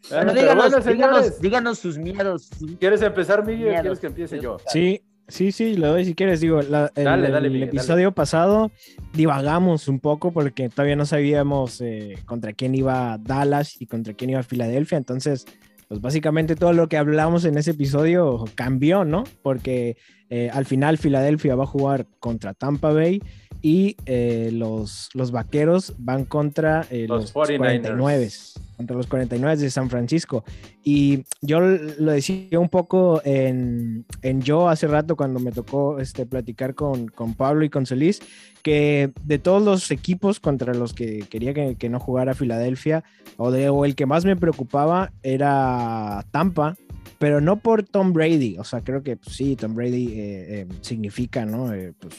Bueno, 0.09 0.31
Ah, 0.31 0.33
díganos, 0.33 0.71
bueno, 0.71 1.29
díganos, 1.41 1.79
sus 1.79 1.97
miedos. 1.97 2.49
¿quieres 2.79 3.01
empezar, 3.01 3.45
Miguel? 3.45 3.69
Miedos. 3.69 3.81
¿Quieres 3.81 3.99
que 3.99 4.07
empiece 4.07 4.39
yo? 4.39 4.57
Sí, 4.67 5.01
sí, 5.27 5.51
sí, 5.51 5.75
lo 5.75 5.87
doy 5.89 6.05
si 6.05 6.15
quieres. 6.15 6.39
Digo, 6.41 6.61
la- 6.61 6.91
el, 6.95 7.03
Dale, 7.03 7.29
dale, 7.29 7.47
el 7.47 7.53
Miguel, 7.53 7.69
episodio 7.69 8.11
pasado 8.13 8.71
divagamos 9.13 9.87
un 9.87 9.99
poco 9.99 10.31
porque 10.31 10.69
todavía 10.69 10.95
no 10.95 11.05
sabíamos 11.05 11.81
eh, 11.81 12.17
contra 12.25 12.53
quién 12.53 12.75
iba 12.75 13.17
Dallas 13.19 13.79
y 13.81 13.85
contra 13.87 14.13
quién 14.13 14.29
iba 14.31 14.41
Filadelfia. 14.43 14.97
Entonces, 14.97 15.45
pues 15.87 16.01
básicamente 16.01 16.55
todo 16.55 16.71
lo 16.73 16.87
que 16.87 16.97
hablamos 16.97 17.45
en 17.45 17.57
ese 17.57 17.71
episodio 17.71 18.45
cambió, 18.55 19.03
¿no? 19.05 19.23
Porque 19.41 19.97
eh, 20.29 20.49
al 20.53 20.65
final 20.65 20.97
Filadelfia 20.97 21.55
va 21.55 21.63
a 21.63 21.67
jugar 21.67 22.05
contra 22.19 22.53
Tampa 22.53 22.93
Bay 22.93 23.19
y 23.61 23.97
eh, 24.05 24.49
los, 24.53 25.09
los 25.13 25.31
vaqueros 25.31 25.93
van 25.97 26.25
contra 26.25 26.85
eh, 26.89 27.05
Los 27.07 27.23
los, 27.23 27.33
49ers. 27.33 27.57
49 27.57 28.29
contra 28.77 28.95
los 28.95 29.07
49 29.07 29.57
de 29.57 29.69
San 29.69 29.89
Francisco. 29.89 30.45
Y 30.83 31.25
yo 31.41 31.59
lo 31.59 32.11
decía 32.13 32.57
un 32.59 32.69
poco 32.69 33.21
en, 33.25 34.05
en 34.21 34.41
yo 34.41 34.69
hace 34.69 34.87
rato 34.87 35.17
cuando 35.17 35.41
me 35.41 35.51
tocó 35.51 35.99
este, 35.99 36.25
platicar 36.25 36.75
con, 36.75 37.09
con 37.09 37.33
Pablo 37.33 37.65
y 37.65 37.69
con 37.69 37.85
Solís, 37.85 38.21
que 38.63 39.11
de 39.21 39.37
todos 39.37 39.61
los 39.61 39.91
equipos 39.91 40.39
contra 40.39 40.73
los 40.73 40.93
que 40.93 41.25
quería 41.29 41.53
que, 41.53 41.75
que 41.75 41.89
no 41.89 41.99
jugara 41.99 42.33
Filadelfia, 42.33 43.03
o, 43.35 43.51
de, 43.51 43.67
o 43.67 43.83
el 43.83 43.95
que 43.95 44.05
más 44.05 44.23
me 44.23 44.37
preocupaba 44.37 45.11
era 45.23 46.25
Tampa, 46.31 46.77
pero 47.17 47.41
no 47.41 47.59
por 47.59 47.83
Tom 47.83 48.13
Brady. 48.13 48.57
O 48.59 48.63
sea, 48.63 48.81
creo 48.81 49.03
que 49.03 49.17
pues, 49.17 49.35
sí, 49.35 49.55
Tom 49.57 49.75
Brady 49.75 50.07
eh, 50.13 50.61
eh, 50.61 50.67
significa, 50.81 51.45
¿no? 51.45 51.73
Eh, 51.73 51.93
pues, 51.99 52.15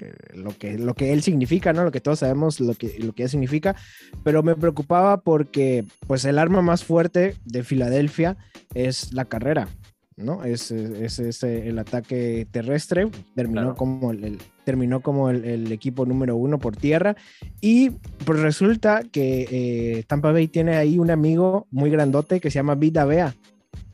que 0.00 0.14
lo, 0.34 0.56
que, 0.56 0.78
lo 0.78 0.94
que 0.94 1.12
él 1.12 1.22
significa, 1.22 1.72
¿no? 1.74 1.84
Lo 1.84 1.90
que 1.92 2.00
todos 2.00 2.20
sabemos, 2.20 2.58
lo 2.60 2.74
que, 2.74 2.98
lo 3.00 3.12
que 3.12 3.24
él 3.24 3.28
significa, 3.28 3.76
pero 4.24 4.42
me 4.42 4.56
preocupaba 4.56 5.20
porque, 5.20 5.84
pues, 6.06 6.24
el 6.24 6.38
arma 6.38 6.62
más 6.62 6.84
fuerte 6.84 7.36
de 7.44 7.62
Filadelfia 7.62 8.38
es 8.74 9.12
la 9.12 9.26
carrera, 9.26 9.68
¿no? 10.16 10.42
Es, 10.44 10.70
es, 10.70 11.18
es 11.18 11.42
el 11.42 11.78
ataque 11.78 12.46
terrestre, 12.50 13.08
terminó 13.34 13.60
Claro. 13.60 13.76
como, 13.76 14.10
el, 14.12 14.24
el- 14.24 14.38
terminó 14.64 15.00
como 15.00 15.28
el, 15.30 15.44
el 15.44 15.72
equipo 15.72 16.06
número 16.06 16.36
uno 16.36 16.58
por 16.58 16.76
tierra, 16.76 17.16
y 17.60 17.90
pues 18.24 18.40
resulta 18.40 19.02
que 19.10 19.48
eh, 19.50 20.04
Tampa 20.06 20.32
Bay 20.32 20.48
tiene 20.48 20.76
ahí 20.76 20.98
un 20.98 21.10
amigo 21.10 21.66
muy 21.70 21.90
grandote 21.90 22.40
que 22.40 22.50
se 22.50 22.54
llama 22.60 22.74
Vita 22.74 23.04
Vea, 23.04 23.34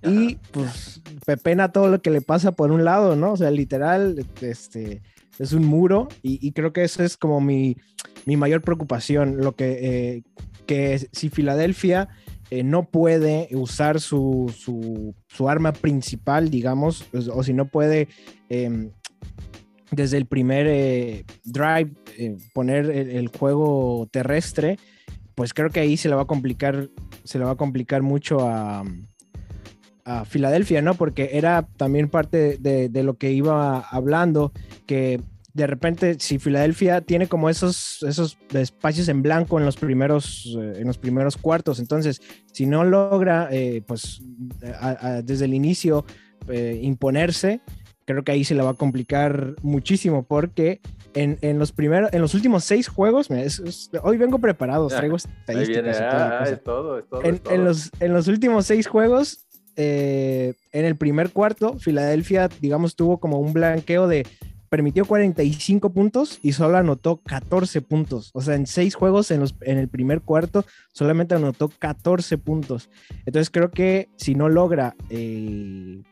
y 0.03 0.37
pues 0.53 1.01
pepena 1.25 1.73
todo 1.73 1.89
lo 1.89 2.01
que 2.01 2.11
le 2.11 2.21
pasa 2.21 2.53
por 2.53 2.71
un 2.71 2.85
lado, 2.85 3.17
¿no? 3.17 3.33
O 3.33 3.37
sea, 3.37 3.51
literal, 3.51 4.25
este, 4.41 5.01
es 5.39 5.53
un 5.53 5.65
muro 5.65 6.09
y, 6.23 6.53
creo 6.53 6.73
que 6.73 6.85
eso 6.85 7.03
es 7.03 7.17
como 7.17 7.41
mi, 7.41 7.77
mi 8.25 8.37
mayor 8.37 8.63
preocupación, 8.63 9.39
lo 9.39 9.55
que, 9.55 9.79
eh, 9.83 10.23
que 10.67 11.07
si 11.13 11.29
Filadelfia 11.29 12.09
eh, 12.51 12.63
no 12.63 12.89
puede 12.91 13.49
usar 13.53 14.01
su, 14.01 14.53
su, 15.29 15.49
arma 15.49 15.73
principal, 15.73 16.51
digamos, 16.51 17.05
o, 17.13 17.39
o 17.39 17.43
si 17.43 17.53
no 17.53 17.69
puede 17.69 18.09
em, 18.49 18.91
desde 19.91 20.17
el 20.17 20.27
primer 20.27 20.67
eh, 20.69 21.25
drive 21.45 21.93
poner 22.55 22.91
el, 22.91 23.11
el 23.11 23.29
juego 23.29 24.09
terrestre, 24.11 24.79
pues 25.35 25.53
creo 25.53 25.71
que 25.71 25.81
ahí 25.81 25.97
se 25.97 26.09
le 26.09 26.15
va 26.15 26.23
a 26.23 26.27
complicar, 26.27 26.89
se 27.25 27.39
le 27.39 27.45
va 27.45 27.53
a 27.53 27.57
complicar 27.57 28.03
mucho 28.03 28.49
a, 28.49 28.85
a 30.07 30.25
Filadelfia, 30.25 30.81
¿no? 30.81 30.95
Porque 30.95 31.31
era 31.33 31.67
también 31.77 32.09
parte 32.09 32.57
de, 32.59 32.89
de 32.89 33.03
lo 33.03 33.15
que 33.19 33.33
iba 33.33 33.81
hablando, 33.81 34.53
que 34.87 35.21
de 35.53 35.67
repente 35.67 36.17
si 36.21 36.39
Filadelfia 36.39 37.01
tiene 37.01 37.29
como 37.29 37.49
esos, 37.51 38.03
esos 38.03 38.39
espacios 38.55 39.09
en 39.09 39.23
blanco 39.23 39.59
en 39.59 39.65
los 39.65 39.77
primeros, 39.77 40.55
eh, 40.61 40.75
en 40.81 40.87
los 40.87 40.99
primeros 40.99 41.37
cuartos, 41.37 41.81
entonces 41.81 42.21
si 42.53 42.67
no 42.67 42.85
logra, 42.85 43.49
eh, 43.51 43.83
pues 43.87 44.21
a- 44.81 44.97
a- 45.17 45.23
desde 45.23 45.47
el 45.47 45.55
inicio 45.55 46.05
eh, 46.49 46.79
imponerse, 46.83 47.61
creo 48.05 48.23
que 48.23 48.33
ahí 48.33 48.45
se 48.45 48.55
le 48.55 48.63
va 48.63 48.71
a 48.71 48.75
complicar 48.75 49.55
muchísimo 49.63 50.25
porque 50.25 50.81
en, 51.15 51.39
en 51.41 51.59
los 51.59 51.73
primeros, 51.73 52.13
en 52.13 52.21
los 52.21 52.35
últimos 52.35 52.63
seis 52.63 52.87
juegos, 52.87 53.31
es- 53.31 53.59
es- 53.61 53.91
hoy 54.03 54.19
vengo 54.19 54.39
preparado, 54.39 54.87
traigo 54.89 55.17
viene, 55.17 55.33
estadísticas 55.41 55.97
y 55.97 56.01
toda 56.01 56.19
la 56.19 56.37
ah, 56.37 56.39
cosa 56.41 56.53
es 56.53 56.63
todo, 56.63 56.99
es 56.99 57.09
todo, 57.09 57.25
en, 57.25 57.39
todo. 57.39 57.55
en 57.55 57.65
los, 57.65 57.91
en 57.99 58.13
los 58.13 58.29
últimos 58.29 58.67
seis 58.67 58.87
juegos, 58.87 59.46
eh, 59.77 60.55
en 60.73 60.85
el 60.85 60.97
primer 60.97 61.31
cuarto, 61.31 61.79
Filadelfia, 61.79 62.49
digamos, 62.61 62.97
tuvo 62.97 63.19
como 63.19 63.39
un 63.39 63.53
blanqueo 63.53 64.09
de 64.09 64.27
permitió 64.69 65.05
45 65.05 65.91
puntos 65.91 66.39
y 66.43 66.53
solo 66.53 66.77
anotó 66.77 67.19
14 67.19 67.83
puntos. 67.83 68.31
O 68.35 68.41
sea, 68.41 68.55
en 68.55 68.67
seis 68.67 68.95
juegos 68.95 69.31
en, 69.31 69.43
el 69.63 69.89
primer 69.89 70.23
cuarto 70.23 70.65
solamente 70.93 71.35
anotó 71.35 71.69
14 71.69 72.39
puntos. 72.39 72.91
Entonces 73.25 73.51
creo 73.51 73.71
que 73.71 74.09
si 74.17 74.35
no 74.35 74.49
logra 74.49 74.97
eh, 75.09 76.03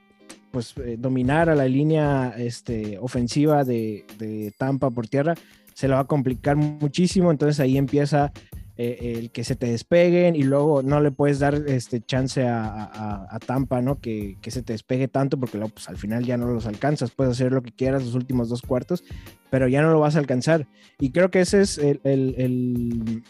pues 0.51 0.75
eh, 0.79 0.97
dominar 0.99 1.51
a 1.51 1.55
la 1.55 1.67
línea 1.67 2.35
este, 2.37 2.99
ofensiva 2.99 3.65
de, 3.65 4.07
de 4.19 4.53
Tampa 4.57 4.91
por 4.91 5.09
tierra, 5.09 5.35
se 5.75 5.89
le 5.89 5.95
va 5.95 6.01
a 6.01 6.07
complicar 6.07 6.57
muchísimo. 6.57 7.31
Entonces 7.31 7.59
ahí 7.61 7.77
empieza 7.77 8.33
eh, 8.77 9.15
el 9.19 9.31
que 9.31 9.45
se 9.45 9.55
te 9.57 9.67
despeguen 9.67 10.35
y 10.37 10.43
luego 10.43 10.83
no 10.83 11.01
le 11.01 11.11
puedes 11.13 11.39
dar 11.39 11.55
este 11.67 12.01
chance 12.01 12.47
a, 12.47 12.65
a- 12.67 13.27
a 13.31 13.39
Tampa, 13.39 13.81
¿no? 13.83 14.01
Que, 14.01 14.37
que 14.41 14.51
se 14.51 14.63
te 14.63 14.73
despegue 14.73 15.07
tanto 15.09 15.39
porque 15.39 15.59
luego 15.59 15.73
pues, 15.75 15.89
al 15.89 15.97
final 15.97 16.25
ya 16.25 16.37
no 16.37 16.47
los 16.49 16.67
alcanzas, 16.67 17.11
puedes 17.13 17.33
hacer 17.33 17.53
lo 17.53 17.63
que 17.63 17.73
quieras 17.73 18.05
los 18.05 18.15
últimos 18.15 18.49
dos 18.49 18.63
cuartos, 18.63 19.05
pero 19.51 19.69
ya 19.69 19.81
no 19.83 19.93
lo 19.93 20.01
vas 20.01 20.17
a 20.17 20.19
alcanzar. 20.19 20.67
Y 20.99 21.11
creo 21.11 21.31
que 21.31 21.41
ese 21.41 21.61
es 21.61 21.79
el, 21.79 22.01
el- 22.05 22.35
el, 22.39 23.23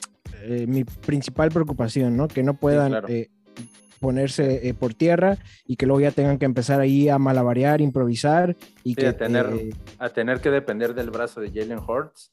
eh, 0.42 0.66
mi 0.66 0.84
principal 0.84 1.50
preocupación, 1.50 2.16
¿no? 2.16 2.28
Que 2.28 2.42
no 2.42 2.54
puedan 2.54 2.90
claro. 2.90 3.08
eh, 3.08 3.28
ponerse 4.00 4.68
eh, 4.68 4.74
por 4.74 4.92
tierra 4.94 5.38
y 5.66 5.76
que 5.76 5.86
luego 5.86 6.00
ya 6.00 6.10
tengan 6.10 6.38
que 6.38 6.44
empezar 6.44 6.80
ahí 6.80 7.08
a 7.08 7.18
malabarear, 7.18 7.80
improvisar 7.80 8.56
y 8.82 8.90
Sí, 8.90 8.96
que 8.96 9.06
a 9.08 9.16
tener- 9.16 9.46
eh, 9.46 9.70
a 9.98 10.08
tener 10.10 10.40
que 10.40 10.50
depender 10.50 10.94
del 10.94 11.10
brazo 11.10 11.40
de 11.40 11.50
Jalen 11.50 11.78
Hurts. 11.78 12.32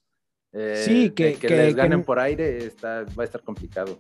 Eh, 0.54 0.84
Sí, 0.86 1.10
que- 1.12 1.34
que, 1.36 1.48
que- 1.48 1.56
les 1.56 1.68
que 1.68 1.74
ganen 1.82 2.00
no- 2.00 2.06
por 2.06 2.20
aire 2.20 2.66
está, 2.66 3.04
va 3.18 3.24
a 3.24 3.26
estar 3.26 3.42
complicado. 3.44 3.98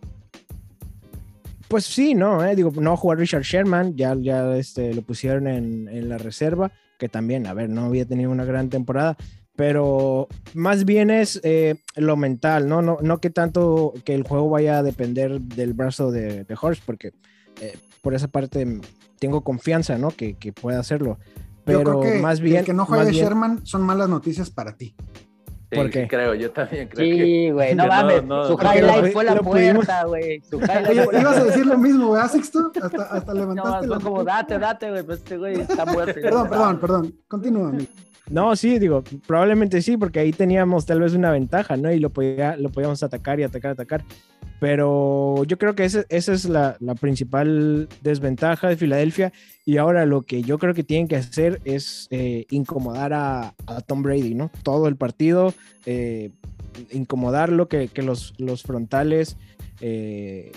Pues 1.67 1.85
sí, 1.85 2.13
no, 2.15 2.43
eh, 2.43 2.55
digo, 2.55 2.71
no 2.81 2.97
jugar 2.97 3.19
Richard 3.19 3.43
Sherman, 3.43 3.95
ya, 3.95 4.15
ya 4.19 4.57
este, 4.57 4.93
lo 4.93 5.01
pusieron 5.03 5.47
en, 5.47 5.87
en 5.87 6.09
la 6.09 6.17
reserva, 6.17 6.71
que 6.99 7.07
también, 7.07 7.47
a 7.47 7.53
ver, 7.53 7.69
no 7.69 7.85
había 7.85 8.05
tenido 8.05 8.29
una 8.29 8.43
gran 8.43 8.69
temporada, 8.69 9.15
pero 9.55 10.27
más 10.53 10.83
bien 10.83 11.09
es 11.09 11.39
eh, 11.43 11.75
lo 11.95 12.17
mental, 12.17 12.67
¿no? 12.67 12.81
¿no? 12.81 12.97
No 13.01 13.19
que 13.19 13.29
tanto 13.29 13.93
que 14.03 14.13
el 14.13 14.23
juego 14.23 14.49
vaya 14.49 14.79
a 14.79 14.83
depender 14.83 15.39
del 15.39 15.73
brazo 15.73 16.11
de, 16.11 16.43
de 16.43 16.55
Horst, 16.61 16.83
porque 16.85 17.13
eh, 17.61 17.77
por 18.01 18.15
esa 18.15 18.27
parte 18.27 18.81
tengo 19.19 19.41
confianza, 19.41 19.97
¿no? 19.97 20.11
Que, 20.11 20.33
que 20.33 20.51
pueda 20.51 20.79
hacerlo. 20.79 21.19
Pero 21.63 21.79
Yo 21.79 21.85
creo 21.85 22.01
que 22.01 22.19
más 22.21 22.41
bien. 22.41 22.57
el 22.57 22.65
que 22.65 22.73
no 22.73 22.85
juegue 22.85 23.11
bien- 23.11 23.23
Sherman 23.23 23.65
son 23.65 23.83
malas 23.83 24.09
noticias 24.09 24.49
para 24.49 24.75
ti. 24.75 24.93
Sí, 25.71 25.77
¿Por 25.77 25.89
sí, 25.89 26.05
creo, 26.05 26.33
yo 26.35 26.51
también 26.51 26.89
creo 26.89 27.09
que. 27.09 27.23
Sí, 27.23 27.49
güey, 27.49 27.75
no 27.75 27.83
que 27.83 27.89
no, 27.89 27.95
mames. 27.95 28.23
no, 28.25 28.45
su 28.45 28.57
highlight 28.59 29.13
fue 29.13 29.23
la 29.23 29.35
puerta, 29.35 30.03
güey. 30.03 30.41
Su 30.41 30.59
highlight 30.59 31.13
la 31.13 31.21
ibas 31.21 31.37
a 31.37 31.43
decir 31.45 31.65
lo 31.65 31.77
mismo, 31.77 32.11
¿verdad, 32.11 32.29
Sixto? 32.29 32.73
Hasta, 32.81 33.03
hasta 33.03 33.33
No, 33.33 33.39
levantaste 33.39 33.87
la 33.87 33.99
fue 34.01 34.11
como 34.11 34.23
date, 34.25 34.59
date, 34.59 34.89
güey. 34.89 35.03
Pues 35.03 35.19
este 35.19 35.37
güey 35.37 35.61
está 35.61 35.85
muerto. 35.85 36.19
Perdón, 36.21 36.49
perdón, 36.49 36.79
perdón. 36.79 37.15
Continúa, 37.25 37.69
amigo. 37.69 37.89
No, 38.31 38.55
sí, 38.55 38.79
digo, 38.79 39.03
probablemente 39.27 39.81
sí, 39.81 39.97
porque 39.97 40.19
ahí 40.19 40.31
teníamos 40.31 40.85
tal 40.85 41.01
vez 41.01 41.13
una 41.13 41.31
ventaja, 41.31 41.75
¿no? 41.75 41.91
Y 41.91 41.99
lo, 41.99 42.09
podía, 42.09 42.55
lo 42.55 42.69
podíamos 42.69 43.03
atacar 43.03 43.39
y 43.41 43.43
atacar, 43.43 43.71
atacar. 43.71 44.05
Pero 44.61 45.43
yo 45.43 45.57
creo 45.57 45.75
que 45.75 45.83
esa 45.83 46.05
es 46.09 46.45
la, 46.45 46.77
principal 46.99 47.89
desventaja 48.01 48.69
de 48.69 48.77
Filadelfia. 48.77 49.33
Y 49.65 49.77
ahora 49.77 50.05
lo 50.05 50.21
que 50.21 50.43
yo 50.43 50.59
creo 50.59 50.73
que 50.73 50.83
tienen 50.83 51.09
que 51.09 51.17
hacer 51.17 51.59
es 51.65 52.07
eh, 52.09 52.45
incomodar 52.51 53.11
a, 53.11 53.53
a, 53.65 53.81
Tom 53.81 54.01
Brady, 54.01 54.33
¿no? 54.33 54.49
Todo 54.63 54.87
el 54.87 54.95
partido, 54.95 55.53
eh, 55.85 56.31
incomodarlo, 56.91 57.67
que, 57.67 57.89
que 57.89 58.01
los, 58.01 58.33
los, 58.37 58.63
frontales 58.63 59.35
eh, 59.81 60.51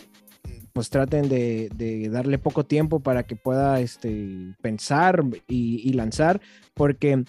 pues 0.75 0.91
traten 0.91 1.31
de, 1.31 1.71
de, 1.75 2.11
darle 2.11 2.37
poco 2.37 2.65
tiempo 2.65 3.01
para 3.01 3.23
que 3.23 3.37
pueda 3.37 3.81
este, 3.81 4.55
pensar 4.61 5.25
y, 5.49 5.91
lanzar, 5.95 6.43
porque 6.75 7.25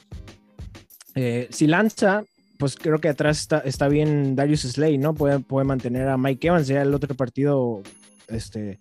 si 1.50 1.68
lanza, 1.68 2.26
pues 2.58 2.76
creo 2.76 3.00
que 3.00 3.08
atrás 3.08 3.40
está, 3.40 3.60
está 3.60 3.88
bien 3.88 4.36
Darius 4.36 4.62
Slay, 4.62 4.98
¿no? 4.98 5.14
Puede, 5.14 5.40
puede 5.40 5.66
mantener 5.66 6.10
a 6.10 6.18
Mike 6.18 6.48
Evans. 6.48 6.68
Ya 6.68 6.82
el 6.82 6.94
otro 6.94 7.16
partido, 7.16 7.82
este, 8.28 8.78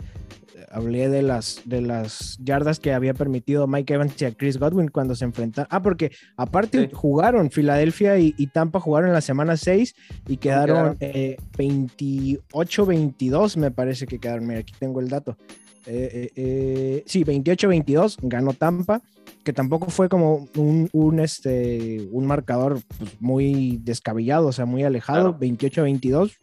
hablé 0.74 1.08
de 1.08 1.22
las, 1.22 1.62
de 1.64 1.80
las 1.80 2.36
yardas 2.42 2.80
que 2.80 2.92
había 2.92 3.14
permitido 3.14 3.68
Mike 3.68 3.94
Evans 3.94 4.20
y 4.20 4.24
a 4.24 4.32
Chris 4.32 4.58
Godwin 4.58 4.88
cuando 4.88 5.14
se 5.14 5.24
enfrentaron. 5.24 5.68
Ah, 5.70 5.82
porque 5.82 6.10
aparte 6.36 6.88
sí. 6.88 6.90
jugaron 6.92 7.50
Filadelfia 7.50 8.18
y, 8.18 8.34
y, 8.36 8.48
Tampa 8.48 8.80
jugaron 8.80 9.08
en 9.08 9.14
la 9.14 9.20
semana 9.20 9.56
6 9.56 9.94
y 10.26 10.36
quedaron 10.36 10.96
eh, 10.98 11.36
28-22, 11.56 13.56
me 13.56 13.70
parece 13.70 14.06
que 14.06 14.18
quedaron. 14.18 14.46
Mira, 14.46 14.60
aquí 14.60 14.74
tengo 14.78 15.00
el 15.00 15.08
dato. 15.08 15.38
Eh, 15.86 16.30
eh, 16.34 17.02
sí, 17.06 17.24
28-22, 17.24 18.16
ganó 18.22 18.52
Tampa, 18.52 19.00
que 19.44 19.52
tampoco 19.52 19.90
fue 19.90 20.08
como 20.08 20.48
un, 20.56 20.88
un 20.92 21.20
este, 21.20 22.08
un 22.10 22.26
marcador 22.26 22.80
pues, 22.98 23.12
muy 23.20 23.78
descabellado, 23.84 24.48
o 24.48 24.52
sea, 24.52 24.64
muy 24.64 24.82
alejado. 24.82 25.36
Claro. 25.36 25.56
28-22, 25.56 26.36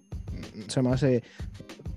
se 0.68 0.82
me 0.82 0.92
hace 0.92 1.24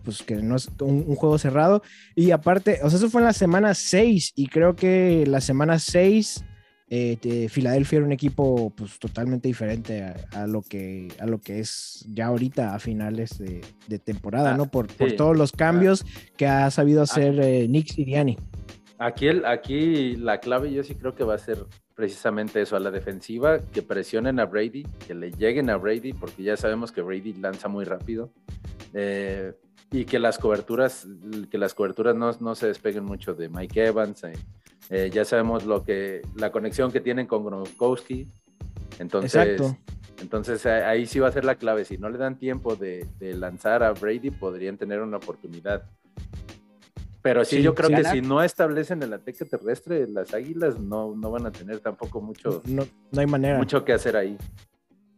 pues 0.04 0.22
que 0.22 0.36
no 0.36 0.56
es 0.56 0.68
un, 0.80 1.04
un, 1.06 1.16
juego 1.16 1.38
cerrado. 1.38 1.82
Y 2.14 2.30
aparte, 2.30 2.80
o 2.82 2.90
sea, 2.90 2.98
eso 2.98 3.10
fue 3.10 3.20
en 3.20 3.26
la 3.26 3.32
semana 3.32 3.74
6 3.74 4.32
y 4.36 4.48
creo 4.48 4.76
que 4.76 5.24
la 5.26 5.40
semana 5.40 5.78
6 5.78 6.44
eh, 6.90 7.16
de 7.20 7.48
Filadelfia 7.48 7.96
era 7.96 8.06
un 8.06 8.12
equipo 8.12 8.70
pues 8.76 8.98
totalmente 8.98 9.48
diferente 9.48 10.02
a, 10.02 10.14
a, 10.42 10.46
lo 10.46 10.60
que, 10.60 11.08
a 11.18 11.26
lo 11.26 11.40
que 11.40 11.58
es 11.60 12.06
ya 12.10 12.26
ahorita 12.26 12.74
a 12.74 12.78
finales 12.78 13.38
de, 13.38 13.62
de 13.88 13.98
temporada, 13.98 14.52
ah, 14.52 14.56
¿no? 14.56 14.66
Por, 14.66 14.90
sí. 14.90 14.96
por, 14.98 15.12
todos 15.12 15.36
los 15.36 15.50
cambios 15.50 16.04
ah. 16.04 16.20
que 16.36 16.46
ha 16.46 16.70
sabido 16.70 17.02
hacer 17.02 17.40
eh, 17.40 17.66
Nick 17.68 17.88
Siriani. 17.88 18.36
Aquí, 18.98 19.26
el, 19.26 19.44
aquí 19.46 20.14
la 20.16 20.38
clave 20.40 20.72
yo 20.72 20.84
sí 20.84 20.94
creo 20.94 21.14
que 21.14 21.24
va 21.24 21.34
a 21.34 21.38
ser 21.38 21.66
precisamente 21.94 22.60
eso, 22.60 22.76
a 22.76 22.80
la 22.80 22.90
defensiva, 22.90 23.60
que 23.72 23.82
presionen 23.82 24.38
a 24.38 24.44
Brady, 24.44 24.84
que 25.06 25.14
le 25.14 25.30
lleguen 25.30 25.70
a 25.70 25.76
Brady, 25.76 26.12
porque 26.12 26.42
ya 26.42 26.56
sabemos 26.56 26.92
que 26.92 27.00
Brady 27.00 27.32
lanza 27.34 27.68
muy 27.68 27.84
rápido. 27.84 28.32
Eh, 28.92 29.52
y 29.90 30.04
que 30.04 30.18
las 30.18 30.38
coberturas, 30.38 31.06
que 31.50 31.58
las 31.58 31.74
coberturas 31.74 32.16
no, 32.16 32.32
no 32.40 32.54
se 32.54 32.66
despeguen 32.66 33.04
mucho 33.04 33.34
de 33.34 33.48
Mike 33.48 33.86
Evans. 33.86 34.24
Eh, 34.24 34.32
eh, 34.90 35.10
ya 35.12 35.24
sabemos 35.24 35.64
lo 35.64 35.84
que, 35.84 36.22
la 36.36 36.50
conexión 36.50 36.90
que 36.90 37.00
tienen 37.00 37.26
con 37.26 37.44
Gronkowski. 37.44 38.28
Entonces, 38.98 39.34
Exacto. 39.34 39.76
entonces 40.20 40.66
ahí 40.66 41.06
sí 41.06 41.18
va 41.20 41.28
a 41.28 41.32
ser 41.32 41.44
la 41.44 41.54
clave. 41.56 41.84
Si 41.84 41.96
no 41.96 42.08
le 42.08 42.18
dan 42.18 42.38
tiempo 42.38 42.76
de, 42.76 43.06
de 43.18 43.34
lanzar 43.34 43.82
a 43.82 43.92
Brady, 43.92 44.30
podrían 44.30 44.76
tener 44.76 45.00
una 45.00 45.16
oportunidad. 45.18 45.84
Pero 47.24 47.42
sí, 47.42 47.56
sí 47.56 47.62
yo 47.62 47.74
creo 47.74 47.88
que 47.88 48.04
si 48.04 48.20
no 48.20 48.42
establecen 48.42 49.02
el 49.02 49.14
ataque 49.14 49.46
terrestre, 49.46 50.06
las 50.06 50.34
águilas 50.34 50.78
no, 50.78 51.16
no 51.16 51.30
van 51.30 51.46
a 51.46 51.50
tener 51.50 51.80
tampoco 51.80 52.20
mucho. 52.20 52.62
No, 52.66 52.86
no 53.12 53.20
hay 53.20 53.26
manera. 53.26 53.56
Mucho 53.56 53.82
que 53.82 53.94
hacer 53.94 54.14
ahí. 54.14 54.36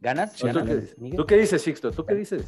¿Ganas? 0.01 0.37
¿Tú, 0.37 0.47
qué, 0.47 1.11
¿Tú 1.17 1.27
qué 1.27 1.37
dices, 1.37 1.63
Sixto? 1.63 1.91
¿Tú 1.91 2.07
qué 2.07 2.15
dices? 2.15 2.45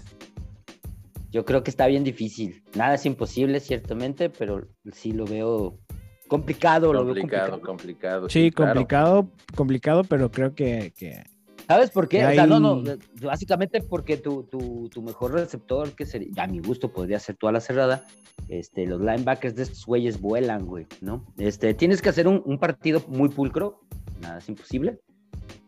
Yo 1.31 1.45
creo 1.45 1.63
que 1.63 1.71
está 1.71 1.87
bien 1.87 2.05
difícil. 2.05 2.63
Nada 2.75 2.95
es 2.95 3.05
imposible, 3.07 3.61
ciertamente, 3.61 4.31
pero 4.31 4.67
sí 4.93 5.13
lo 5.13 5.27
veo 5.27 5.79
complicado. 6.27 6.89
Complicado, 6.89 6.93
lo 6.93 7.05
veo 7.05 7.15
complicado. 7.15 7.61
complicado 7.61 8.29
sí, 8.29 8.45
sí, 8.45 8.51
complicado, 8.51 9.23
claro. 9.23 9.57
complicado, 9.57 10.05
pero 10.05 10.31
creo 10.31 10.55
que, 10.55 10.93
que... 10.97 11.25
¿Sabes 11.67 11.91
por 11.91 12.09
qué? 12.09 12.23
Hay... 12.23 12.39
O 12.39 12.41
sea, 12.41 12.47
no, 12.47 12.61
no, 12.61 12.83
básicamente 13.23 13.83
porque 13.83 14.17
tu, 14.17 14.45
tu, 14.45 14.89
tu, 14.91 15.03
mejor 15.03 15.33
receptor, 15.33 15.93
que 15.93 16.07
sería, 16.07 16.45
a 16.45 16.47
mi 16.47 16.61
gusto 16.61 16.93
podría 16.93 17.19
ser 17.19 17.37
toda 17.37 17.53
la 17.53 17.61
cerrada, 17.61 18.05
este, 18.49 18.87
los 18.87 19.01
linebackers 19.01 19.55
de 19.55 19.65
estos 19.65 19.85
güeyes 19.85 20.21
vuelan, 20.21 20.65
güey, 20.65 20.87
¿no? 21.03 21.27
Este, 21.37 21.75
tienes 21.75 22.01
que 22.01 22.09
hacer 22.09 22.27
un, 22.27 22.43
un 22.47 22.59
partido 22.59 23.03
muy 23.09 23.29
pulcro, 23.29 23.81
nada 24.23 24.39
es 24.39 24.49
imposible, 24.49 25.01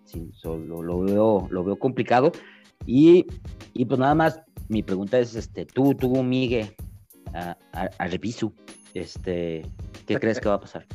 sí, 0.05 0.31
solo 0.33 0.83
lo 0.83 1.01
veo, 1.01 1.49
lo 1.51 1.65
veo 1.65 1.79
complicado, 1.79 2.33
y, 2.87 3.27
y 3.75 3.85
pues 3.85 4.01
nada 4.01 4.15
más, 4.15 4.41
mi 4.71 4.83
pregunta 4.83 5.19
es, 5.19 5.35
este, 5.35 5.67
tú, 5.67 5.95
tú, 5.95 6.23
Migue, 6.23 6.75
a, 7.35 7.57
a, 7.73 7.91
a 7.99 8.07
Revisu, 8.07 8.55
este, 8.95 9.67
¿qué 10.07 10.17
crees 10.19 10.41
que 10.41 10.49
va 10.49 10.55
a 10.55 10.61
pasar? 10.61 10.87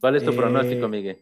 ¿Cuál 0.00 0.16
es 0.16 0.24
tu 0.24 0.30
eh... 0.30 0.36
pronóstico, 0.36 0.88
Migue? 0.88 1.18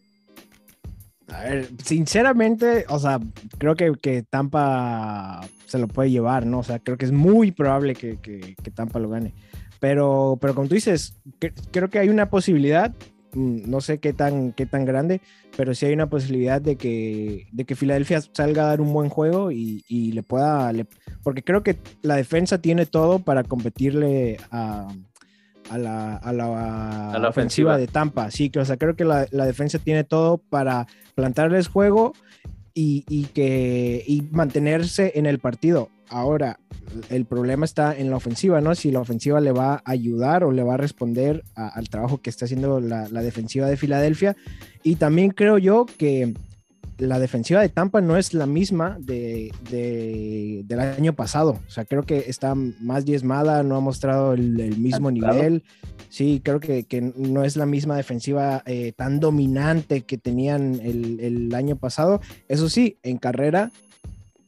A 1.28 1.42
ver, 1.42 1.68
sinceramente, 1.82 2.84
o 2.88 2.98
sea, 3.00 3.18
creo 3.58 3.74
que, 3.74 3.92
que, 4.00 4.22
Tampa 4.22 5.40
se 5.66 5.78
lo 5.78 5.88
puede 5.88 6.10
llevar, 6.10 6.46
¿no? 6.46 6.60
O 6.60 6.62
sea, 6.62 6.78
creo 6.78 6.96
que 6.96 7.06
es 7.06 7.12
muy 7.12 7.50
probable 7.50 7.94
que, 7.94 8.18
que, 8.20 8.54
que 8.62 8.70
Tampa 8.70 9.00
lo 9.00 9.08
gane. 9.08 9.34
Pero, 9.80 10.38
pero 10.40 10.54
como 10.54 10.68
tú 10.68 10.74
dices, 10.74 11.18
creo 11.72 11.90
que 11.90 11.98
hay 11.98 12.08
una 12.08 12.30
posibilidad, 12.30 12.94
no 13.34 13.80
sé 13.80 13.98
qué 13.98 14.12
tan, 14.12 14.52
qué 14.52 14.66
tan 14.66 14.84
grande, 14.84 15.20
pero 15.56 15.74
sí 15.74 15.86
hay 15.86 15.92
una 15.92 16.08
posibilidad 16.08 16.60
de 16.60 16.76
que, 16.76 17.46
de 17.52 17.64
que 17.64 17.76
Filadelfia 17.76 18.20
salga 18.32 18.64
a 18.64 18.68
dar 18.68 18.80
un 18.80 18.92
buen 18.92 19.08
juego 19.08 19.50
y, 19.50 19.84
y 19.88 20.12
le 20.12 20.22
pueda, 20.22 20.72
le, 20.72 20.86
porque 21.22 21.42
creo 21.42 21.62
que 21.62 21.76
la 22.02 22.16
defensa 22.16 22.58
tiene 22.58 22.86
todo 22.86 23.18
para 23.18 23.44
competirle 23.44 24.38
a, 24.50 24.88
a 25.70 25.78
la, 25.78 26.16
a 26.16 26.32
la, 26.32 27.10
a 27.12 27.18
la 27.18 27.28
ofensiva. 27.28 27.28
ofensiva 27.28 27.78
de 27.78 27.86
Tampa. 27.86 28.30
Sí, 28.30 28.50
que 28.50 28.60
o 28.60 28.64
sea, 28.64 28.76
creo 28.76 28.96
que 28.96 29.04
la, 29.04 29.26
la 29.30 29.46
defensa 29.46 29.78
tiene 29.78 30.04
todo 30.04 30.38
para 30.38 30.86
plantarles 31.14 31.68
juego 31.68 32.12
y, 32.74 33.04
y, 33.08 33.26
que, 33.26 34.02
y 34.06 34.22
mantenerse 34.30 35.12
en 35.14 35.26
el 35.26 35.38
partido. 35.38 35.90
Ahora, 36.08 36.58
el 37.10 37.24
problema 37.26 37.64
está 37.64 37.96
en 37.96 38.10
la 38.10 38.16
ofensiva, 38.16 38.60
¿no? 38.60 38.74
Si 38.74 38.90
la 38.90 39.00
ofensiva 39.00 39.40
le 39.40 39.52
va 39.52 39.74
a 39.74 39.82
ayudar 39.84 40.44
o 40.44 40.52
le 40.52 40.62
va 40.62 40.74
a 40.74 40.78
responder 40.78 41.44
a, 41.54 41.68
al 41.68 41.88
trabajo 41.88 42.18
que 42.18 42.30
está 42.30 42.44
haciendo 42.44 42.80
la, 42.80 43.08
la 43.08 43.22
defensiva 43.22 43.66
de 43.66 43.76
Filadelfia. 43.76 44.36
Y 44.82 44.96
también 44.96 45.30
creo 45.30 45.58
yo 45.58 45.86
que 45.98 46.34
la 46.98 47.18
defensiva 47.18 47.60
de 47.60 47.68
Tampa 47.68 48.00
no 48.00 48.16
es 48.16 48.34
la 48.34 48.46
misma 48.46 48.96
de, 49.00 49.52
de, 49.70 50.62
del 50.64 50.80
año 50.80 51.14
pasado. 51.14 51.60
O 51.66 51.70
sea, 51.70 51.84
creo 51.84 52.02
que 52.02 52.24
está 52.28 52.54
más 52.54 53.04
diezmada, 53.04 53.62
no 53.62 53.76
ha 53.76 53.80
mostrado 53.80 54.32
el, 54.34 54.58
el 54.60 54.78
mismo 54.78 55.10
nivel. 55.10 55.64
Sí, 56.08 56.40
creo 56.44 56.60
que, 56.60 56.84
que, 56.84 57.00
no 57.00 57.42
es 57.42 57.56
la 57.56 57.66
misma 57.66 57.96
defensiva 57.96 58.62
eh, 58.66 58.92
tan 58.92 59.18
dominante 59.18 60.02
que 60.02 60.16
tenían 60.16 60.80
el, 60.80 61.18
el, 61.20 61.54
año 61.54 61.76
pasado. 61.76 62.20
Eso 62.48 62.68
sí, 62.68 62.98
en 63.02 63.18
carrera. 63.18 63.72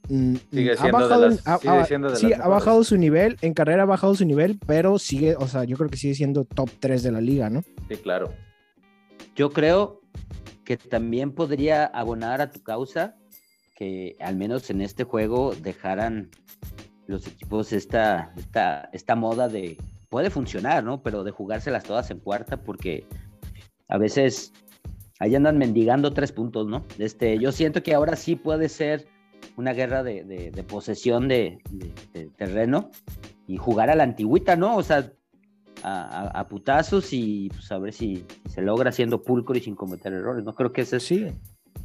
Sigue 0.08 0.72
ha 0.78 0.90
bajado, 0.90 1.28
las, 1.28 1.46
ha, 1.46 1.58
sigue 1.58 1.84
siendo 1.86 2.14
sí, 2.14 2.32
ha 2.32 2.48
bajado 2.48 2.84
su 2.84 2.96
nivel, 2.96 3.36
en 3.40 3.54
carrera 3.54 3.82
ha 3.82 3.86
bajado 3.86 4.14
su 4.14 4.24
nivel, 4.24 4.58
pero 4.66 4.98
sigue, 4.98 5.34
o 5.36 5.48
sea, 5.48 5.64
yo 5.64 5.76
creo 5.76 5.90
que 5.90 5.96
sigue 5.96 6.14
siendo 6.14 6.44
top 6.44 6.70
3 6.78 7.02
de 7.02 7.12
la 7.12 7.20
liga, 7.20 7.50
¿no? 7.50 7.62
Sí, 7.88 7.96
claro. 7.96 8.32
Yo 9.34 9.50
creo 9.50 10.00
que 10.64 10.76
también 10.76 11.32
podría 11.32 11.84
abonar 11.86 12.40
a 12.40 12.50
tu 12.50 12.62
causa 12.62 13.16
que 13.76 14.16
al 14.20 14.36
menos 14.36 14.70
en 14.70 14.80
este 14.80 15.04
juego 15.04 15.54
dejaran 15.54 16.30
los 17.06 17.26
equipos 17.26 17.72
esta, 17.72 18.32
esta, 18.36 18.88
esta 18.92 19.14
moda 19.14 19.48
de, 19.48 19.76
puede 20.08 20.30
funcionar, 20.30 20.82
¿no? 20.82 21.02
Pero 21.02 21.24
de 21.24 21.30
jugárselas 21.30 21.84
todas 21.84 22.10
en 22.10 22.20
cuarta 22.20 22.56
porque 22.56 23.06
a 23.88 23.98
veces 23.98 24.52
ahí 25.18 25.34
andan 25.34 25.58
mendigando 25.58 26.12
tres 26.12 26.32
puntos, 26.32 26.66
¿no? 26.66 26.84
Este, 26.98 27.38
yo 27.38 27.52
siento 27.52 27.82
que 27.82 27.94
ahora 27.94 28.16
sí 28.16 28.34
puede 28.36 28.68
ser 28.68 29.06
una 29.56 29.72
guerra 29.72 30.02
de, 30.02 30.24
de, 30.24 30.50
de 30.50 30.62
posesión 30.62 31.28
de, 31.28 31.58
de, 32.12 32.28
terreno 32.36 32.90
y 33.46 33.56
jugar 33.56 33.90
a 33.90 33.94
la 33.94 34.04
antigüita, 34.04 34.56
¿no? 34.56 34.76
O 34.76 34.82
sea, 34.82 35.10
a, 35.82 36.02
a, 36.02 36.40
a, 36.40 36.48
putazos 36.48 37.12
y 37.12 37.48
pues 37.50 37.70
a 37.72 37.78
ver 37.78 37.92
si, 37.92 38.24
si, 38.44 38.50
se 38.50 38.62
logra 38.62 38.90
haciendo 38.90 39.22
pulcro 39.22 39.56
y 39.56 39.60
sin 39.60 39.74
cometer 39.74 40.12
errores. 40.12 40.44
No 40.44 40.54
creo 40.54 40.72
que 40.72 40.82
ese 40.82 41.00
sí. 41.00 41.26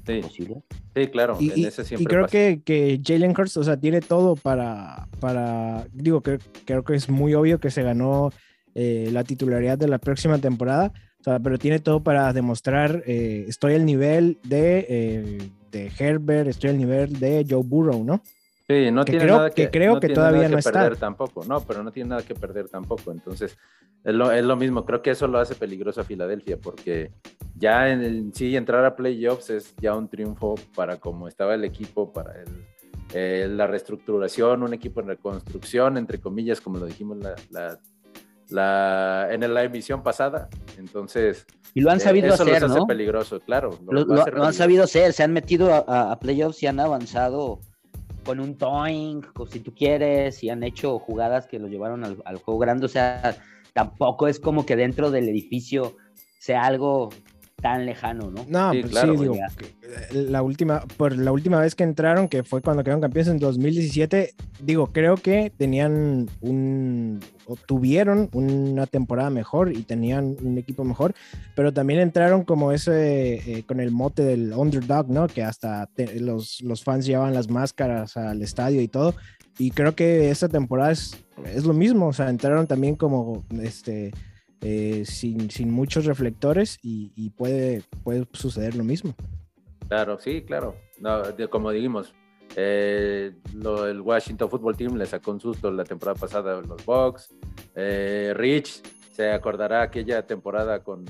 Sí. 0.06 0.22
posible. 0.22 0.62
Sí, 0.96 1.08
claro. 1.08 1.38
Y, 1.40 1.52
y, 1.62 1.68
y 1.68 2.06
creo 2.06 2.24
pasa. 2.24 2.32
que, 2.32 2.62
que 2.64 3.02
Jalen 3.04 3.36
Hurts, 3.38 3.58
o 3.58 3.64
sea, 3.64 3.78
tiene 3.78 4.02
todo 4.02 4.36
para, 4.36 5.08
para 5.20 5.86
digo, 5.94 6.22
que, 6.22 6.40
creo 6.66 6.84
que 6.84 6.96
es 6.96 7.10
muy 7.10 7.34
obvio 7.34 7.60
que 7.60 7.72
se 7.72 7.84
ganó 7.84 8.32
eh, 8.74 9.10
la 9.12 9.24
titularidad 9.24 9.78
de 9.78 9.88
la 9.88 10.00
próxima 10.00 10.38
temporada, 10.40 10.94
o 11.20 11.24
sea, 11.24 11.40
pero 11.40 11.60
tiene 11.60 11.80
todo 11.80 12.02
para 12.02 12.34
demostrar, 12.34 13.04
eh, 13.06 13.46
estoy 13.48 13.76
al 13.76 13.86
nivel 13.86 14.40
de, 14.44 14.86
eh, 14.90 15.38
de 15.72 15.92
Herbert, 15.98 16.50
estoy 16.50 16.72
al 16.72 16.78
nivel 16.78 17.20
de 17.20 17.46
Joe 17.50 17.64
Burrow, 17.64 18.04
¿no? 18.04 18.22
Sí, 18.68 18.92
no 18.92 19.04
Que 19.04 19.12
tiene 19.14 19.26
creo- 19.26 19.38
nada 19.38 19.50
que, 19.50 19.64
que 19.66 19.72
creo 19.72 19.94
no 19.96 20.00
que 20.00 20.10
todavía 20.10 20.42
nada 20.44 20.52
no 20.52 20.58
está. 20.60 20.72
perder 20.72 20.98
tampoco. 20.98 21.44
No, 21.46 21.62
pero 21.62 21.84
no 21.84 21.92
tiene 21.92 22.10
nada 22.12 22.22
que 22.24 22.36
perder 22.36 22.70
tampoco. 22.70 23.12
Entonces, 23.12 23.58
es 24.04 24.14
lo, 24.14 24.32
es 24.32 24.44
lo 24.44 24.56
mismo. 24.56 24.86
Creo 24.86 25.02
que 25.02 25.12
eso 25.12 25.28
lo 25.28 25.40
hace 25.40 25.56
peligroso 25.56 26.02
a 26.02 26.04
Filadelfia 26.06 26.58
porque 26.58 27.12
ya 27.58 27.90
en 27.92 28.02
el- 28.02 28.34
sí 28.34 28.56
entrar 28.56 28.86
a 28.86 28.96
playoffs 28.96 29.50
es 29.50 29.76
ya 29.78 29.96
un 29.96 30.08
triunfo 30.08 30.56
para 30.76 30.98
cómo 30.98 31.28
estaba 31.28 31.54
el 31.56 31.64
equipo, 31.66 32.14
para 32.14 32.34
el, 32.42 32.48
eh, 33.14 33.48
la 33.50 33.68
reestructuración, 33.68 34.64
un 34.64 34.74
equipo 34.74 35.02
en 35.02 35.08
reconstrucción, 35.08 35.98
entre 35.98 36.20
comillas, 36.20 36.62
como 36.62 36.78
lo 36.80 36.86
dijimos 36.86 37.18
la, 37.18 37.36
la, 37.50 37.78
la- 38.52 39.28
en 39.32 39.54
la 39.54 39.64
emisión 39.64 40.04
pasada. 40.04 40.50
Entonces, 40.78 41.46
Y 41.74 41.82
lo 41.82 41.90
han 41.92 41.98
eh, 41.98 42.02
sabido 42.02 42.34
eso 42.34 42.44
hacer, 42.44 42.62
los 42.62 42.72
hace 42.72 42.80
¿no? 42.80 42.88
peligroso, 42.88 43.40
claro. 43.40 43.72
Lo, 43.86 44.04
lo- 44.06 44.26
lo 44.26 44.44
han 44.44 44.54
sabido 44.54 44.84
hacer, 44.84 45.14
se 45.14 45.24
han 45.24 45.34
metido 45.34 45.74
a, 45.74 46.12
a- 46.12 46.20
playoffs 46.20 46.62
y 46.64 46.68
han 46.68 46.80
avanzado 46.80 47.60
con 48.26 48.40
un 48.40 48.56
toing, 48.58 49.22
si 49.50 49.60
tú 49.62 49.74
quieres, 49.74 50.44
y 50.44 50.50
han 50.50 50.64
hecho 50.64 51.00
jugadas 51.00 51.48
que 51.48 51.58
los 51.60 51.72
llevaron 51.72 52.04
al, 52.04 52.18
al 52.26 52.38
juego 52.38 52.60
grande. 52.60 52.86
O 52.86 52.90
sea, 52.90 53.36
tampoco 53.74 54.28
es 54.28 54.40
como 54.40 54.66
que 54.66 54.76
dentro 54.76 55.10
del 55.10 55.28
edificio 55.30 55.98
sea 56.40 56.64
algo 56.66 57.10
tan 57.62 57.86
lejano, 57.86 58.32
¿no? 58.32 58.46
No, 58.48 58.72
Sí, 58.72 58.80
pues 58.82 58.92
claro, 58.92 59.14
sí, 59.14 59.20
digo, 59.22 59.36
eh, 59.36 60.14
la 60.30 60.42
última, 60.42 60.82
por 60.98 61.16
la 61.16 61.32
última 61.32 61.60
vez 61.60 61.76
que 61.76 61.84
entraron, 61.84 62.28
que 62.28 62.44
fue 62.44 62.62
cuando 62.62 62.84
quedaron 62.84 63.02
campeones 63.02 63.28
en 63.28 63.40
2017, 63.40 64.34
digo, 64.64 64.88
creo 64.88 65.16
que 65.16 65.52
tenían 65.56 66.28
un, 66.42 67.20
o 67.46 67.56
tuvieron 67.56 68.30
una 68.34 68.88
temporada 68.88 69.30
mejor 69.30 69.72
y 69.76 69.84
tenían 69.84 70.36
un 70.42 70.58
equipo 70.58 70.84
mejor, 70.84 71.14
pero 71.56 71.72
también 71.72 72.00
entraron 72.00 72.44
como 72.44 72.72
ese, 72.72 73.36
eh, 73.60 73.64
con 73.68 73.80
el 73.80 73.92
mote 73.92 74.24
del 74.24 74.54
underdog, 74.54 75.10
¿no? 75.10 75.28
Que 75.28 75.44
hasta 75.44 75.86
te- 75.88 76.20
los, 76.20 76.62
los 76.62 76.84
fans 76.84 77.06
llevaban 77.06 77.34
las 77.34 77.50
máscaras 77.50 78.18
al 78.18 78.42
estadio 78.42 78.82
y 78.82 78.88
todo, 78.88 79.14
y 79.60 79.72
creo 79.72 79.96
que 79.96 80.32
esta 80.32 80.50
temporada 80.50 80.92
es, 80.92 81.18
es 81.46 81.66
lo 81.66 81.74
mismo, 81.74 82.08
o 82.08 82.14
sea, 82.14 82.30
entraron 82.30 82.66
también 82.68 82.96
como, 82.96 83.44
este, 83.62 84.12
eh, 84.62 85.04
sin, 85.06 85.50
sin 85.50 85.72
muchos 85.72 86.06
reflectores 86.06 86.80
y, 86.82 87.12
y 87.16 87.32
puede, 87.32 87.84
puede 88.04 88.28
suceder 88.34 88.76
lo 88.76 88.84
mismo. 88.84 89.16
Claro, 89.88 90.20
sí, 90.20 90.42
claro. 90.44 90.76
No, 91.00 91.22
de- 91.24 91.48
como 91.48 91.72
dijimos, 91.72 92.14
eh, 92.56 93.34
lo- 93.56 93.88
el 93.88 94.02
Washington 94.02 94.50
Football 94.50 94.78
Team 94.78 94.96
le 94.96 95.06
sacó 95.06 95.32
un 95.32 95.40
susto 95.40 95.72
la 95.72 95.84
temporada 95.84 96.20
pasada 96.20 96.58
a 96.60 96.62
los 96.62 96.86
Bucks. 96.86 97.34
Eh, 97.76 98.34
Rich 98.36 98.84
se 99.12 99.32
acordará 99.32 99.82
aquella 99.82 100.26
temporada 100.26 100.84
con, 100.84 101.06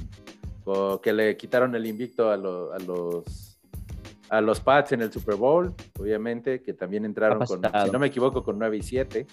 con- 0.63 0.99
que 0.99 1.13
le 1.13 1.35
quitaron 1.37 1.75
el 1.75 1.85
invicto 1.85 2.29
a, 2.31 2.37
lo- 2.37 2.73
a 2.73 2.79
los 2.79 3.47
a 4.29 4.39
los 4.39 4.61
Pats 4.61 4.93
en 4.93 5.01
el 5.01 5.11
Super 5.11 5.35
Bowl, 5.35 5.73
obviamente, 5.99 6.61
que 6.61 6.71
también 6.73 7.03
entraron 7.03 7.39
con, 7.39 7.61
si 7.85 7.91
no 7.91 7.99
me 7.99 8.07
equivoco, 8.07 8.41
con 8.45 8.57
9 8.57 8.77
y 8.77 8.81
7. 8.81 9.27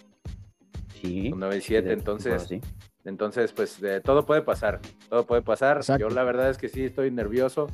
Sí. 1.01 1.31
Con 1.31 1.41
9 1.41 1.57
y 1.57 1.61
7, 1.61 1.87
Sí, 1.89 1.93
entonces, 1.93 2.43
sí. 2.45 2.61
entonces, 3.05 3.53
pues 3.53 3.83
eh, 3.83 4.01
todo 4.03 4.25
puede 4.27 4.43
pasar, 4.43 4.81
todo 5.09 5.25
puede 5.27 5.43
pasar. 5.43 5.79
Exacto. 5.79 6.09
Yo 6.09 6.15
la 6.15 6.25
verdad 6.25 6.51
es 6.51 6.59
que 6.59 6.69
sí 6.69 6.85
estoy 6.85 7.11
nervioso 7.11 7.67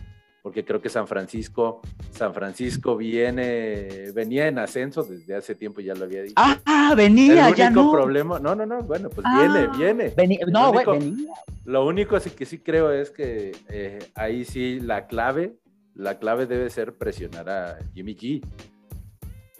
porque 0.42 0.62
creo 0.62 0.82
que 0.82 0.90
San 0.90 1.06
Francisco, 1.08 1.80
San 2.10 2.34
Francisco 2.34 2.98
viene, 2.98 4.10
venía 4.14 4.46
en 4.46 4.58
ascenso 4.58 5.02
desde 5.02 5.34
hace 5.34 5.54
tiempo, 5.54 5.80
ya 5.80 5.94
lo 5.94 6.04
había 6.04 6.20
dicho. 6.22 6.34
Ah, 6.36 6.88
el 6.90 6.96
venía, 6.96 7.44
único 7.44 7.56
ya 7.56 7.70
no. 7.70 7.90
problema, 7.90 8.38
no, 8.38 8.54
no, 8.54 8.66
no, 8.66 8.82
bueno, 8.82 9.08
pues 9.08 9.26
Ah, 9.26 9.38
viene, 9.40 9.68
viene. 9.78 10.14
Vení- 10.14 10.38
El 10.42 10.52
no, 10.52 10.70
venía. 10.70 11.32
Lo 11.64 11.86
único 11.86 12.20
sí 12.20 12.28
que 12.28 12.44
sí 12.44 12.58
creo 12.58 12.92
es 12.92 13.10
que 13.10 13.52
eh, 13.70 14.00
ahí 14.14 14.44
sí 14.44 14.80
la 14.80 15.06
clave, 15.06 15.56
la 15.94 16.18
clave 16.18 16.44
debe 16.44 16.68
ser 16.68 16.92
presionar 16.98 17.48
a 17.48 17.78
Jimmy 17.94 18.14
G. 18.14 18.44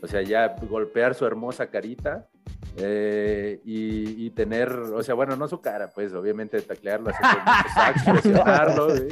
O 0.03 0.07
sea, 0.07 0.21
ya 0.21 0.55
golpear 0.69 1.15
su 1.15 1.25
hermosa 1.25 1.69
carita 1.71 2.29
eh, 2.77 3.61
y, 3.65 4.27
y 4.27 4.31
tener, 4.31 4.71
o 4.73 5.03
sea, 5.03 5.15
bueno, 5.15 5.37
no 5.37 5.47
su 5.49 5.61
cara, 5.61 5.91
pues 5.91 6.13
obviamente 6.13 6.61
taclearlo, 6.63 7.11
hacer 7.11 7.25
sacks, 7.75 8.03
presionarlo, 8.05 8.87
güey. 8.89 9.09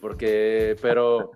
porque, 0.00 0.76
pero, 0.82 1.32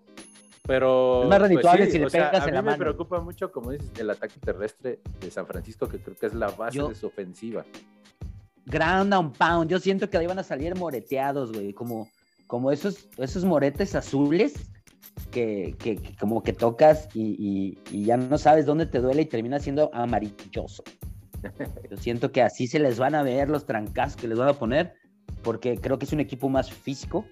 pero, 0.67 1.23
Es 1.25 1.29
más 1.29 1.41
redituable 1.43 1.87
sí, 1.87 1.93
si 1.93 1.99
le 1.99 2.11
sea, 2.11 2.31
pegas 2.31 2.45
a 2.45 2.49
en 2.49 2.51
mí 2.53 2.57
la 2.57 2.63
me 2.63 2.77
preocupa 2.77 3.21
mucho, 3.21 3.51
como 3.53 3.71
dices, 3.73 3.91
el 3.99 4.11
ataque 4.11 4.35
terrestre 4.41 5.01
de 5.21 5.31
San 5.31 5.47
Francisco, 5.47 5.89
que 5.89 5.99
creo 5.99 6.17
que 6.17 6.27
es 6.27 6.35
la 6.35 6.49
base 6.51 6.79
Yo- 6.79 6.89
de 6.89 6.95
su 6.95 7.07
ofensiva. 7.07 7.65
Ground 8.67 9.15
and 9.15 9.35
pound. 9.39 9.71
Yo 9.71 9.79
siento 9.79 10.11
que 10.11 10.19
ahí 10.19 10.27
van 10.27 10.39
a 10.39 10.43
salir 10.43 10.75
moreteados, 10.77 11.53
güey. 11.53 11.73
Como, 11.73 12.07
como 12.47 12.71
esos, 12.71 13.09
esos 13.17 13.43
moretes 13.47 13.95
azules 13.95 14.71
que, 15.31 15.75
que- 15.79 15.97
que 15.97 16.15
como 16.17 16.43
que 16.43 16.53
tocas 16.53 17.09
y, 17.15 17.35
y- 17.39 17.79
y 17.91 18.05
ya 18.05 18.19
no 18.19 18.37
sabes 18.37 18.67
dónde 18.67 18.85
te 18.85 18.99
duele 19.01 19.23
y 19.23 19.27
termina 19.27 19.59
siendo 19.59 19.89
amarilloso. 19.95 20.83
Yo 21.91 21.97
siento 21.97 22.33
que 22.33 22.43
así 22.43 22.67
se 22.67 22.79
les 22.79 22.99
van 22.99 23.15
a 23.15 23.23
ver 23.23 23.49
los 23.49 23.67
trancas 23.67 24.17
que 24.17 24.29
les 24.29 24.39
van 24.39 24.49
a 24.49 24.55
poner, 24.55 24.95
porque 25.43 25.79
creo 25.79 25.99
que 25.99 26.05
es 26.05 26.13
un 26.13 26.21
equipo 26.21 26.49
más 26.49 26.73
físico. 26.73 27.25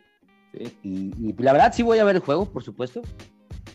Sí. 0.53 0.79
Y, 0.83 1.29
y 1.31 1.35
la 1.39 1.53
verdad 1.53 1.73
sí 1.75 1.83
voy 1.83 1.99
a 1.99 2.05
ver 2.05 2.17
el 2.17 2.23
juego, 2.23 2.47
por 2.47 2.63
supuesto. 2.63 3.03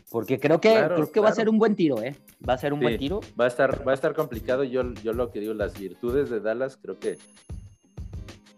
Porque 0.10 0.40
creo 0.40 0.60
que, 0.60 0.72
Claro, 0.72 0.96
creo 0.96 1.12
que 1.12 1.20
va 1.22 1.30
a 1.30 1.34
ser 1.34 1.48
un 1.48 1.58
buen 1.58 1.76
tiro, 1.76 2.02
¿eh? 2.04 2.16
Va 2.48 2.54
a 2.54 2.58
ser 2.58 2.74
un 2.74 2.80
Sí. 2.80 2.86
buen 2.86 2.98
tiro. 2.98 3.22
Va 3.40 3.46
a 3.46 3.48
estar, 3.48 3.88
va 3.88 3.92
a 3.92 3.96
estar 3.96 4.14
complicado. 4.14 4.64
Yo, 4.64 4.94
yo 4.96 5.14
lo 5.14 5.32
que 5.32 5.40
digo, 5.40 5.54
las 5.54 5.80
virtudes 5.80 6.30
de 6.30 6.42
Dallas, 6.42 6.78
creo 6.82 7.00
que 7.00 7.18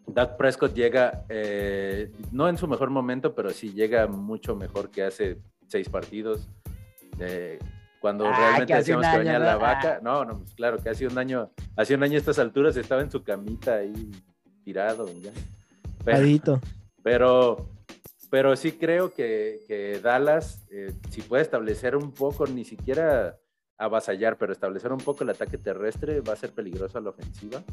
Dak 0.08 0.38
Prescott 0.38 0.74
llega, 0.74 1.26
eh, 1.30 2.12
no 2.32 2.50
en 2.50 2.58
su 2.58 2.68
mejor 2.68 2.90
momento, 2.90 3.36
pero 3.36 3.52
sí 3.52 3.72
llega 3.74 4.08
mucho 4.08 4.56
mejor 4.56 4.90
que 4.90 5.04
hace 5.04 5.38
seis 5.68 5.90
partidos. 5.90 6.48
Eh, 7.20 7.60
cuando 8.04 8.28
Ah, 8.28 8.36
realmente 8.38 8.76
decíamos 8.76 9.06
un 9.06 9.12
que 9.14 9.18
venía 9.20 9.40
¿no? 9.40 9.46
la 9.46 9.56
vaca. 9.56 9.94
Ah. 9.96 10.00
No, 10.04 10.26
no, 10.26 10.40
pues 10.40 10.54
claro, 10.56 10.78
que 10.78 10.90
hace 10.90 11.08
un 11.08 11.18
año, 11.18 11.50
hace 11.78 11.96
un 11.96 12.04
año 12.04 12.16
a 12.16 12.18
estas 12.18 12.38
alturas 12.38 12.76
estaba 12.76 13.02
en 13.02 13.10
su 13.10 13.24
camita 13.24 13.76
ahí 13.76 14.12
tirado. 14.66 15.08
ya. 15.22 15.32
Pero, 16.04 16.60
pero, 17.02 17.70
pero 18.30 18.58
sí 18.58 18.74
creo 18.74 19.14
que, 19.14 19.62
que 19.70 20.02
Dallas, 20.04 20.66
eh, 20.70 20.92
si 21.12 21.22
puede 21.22 21.44
establecer 21.44 21.96
un 21.96 22.12
poco, 22.12 22.46
ni 22.46 22.66
siquiera 22.66 23.38
avasallar, 23.78 24.36
pero 24.38 24.52
establecer 24.52 24.92
un 24.92 24.98
poco 25.00 25.24
el 25.24 25.30
ataque 25.30 25.58
terrestre, 25.58 26.20
va 26.20 26.34
a 26.34 26.36
ser 26.36 26.52
peligroso 26.52 26.98
a 26.98 27.02
la 27.02 27.12
ofensiva. 27.12 27.64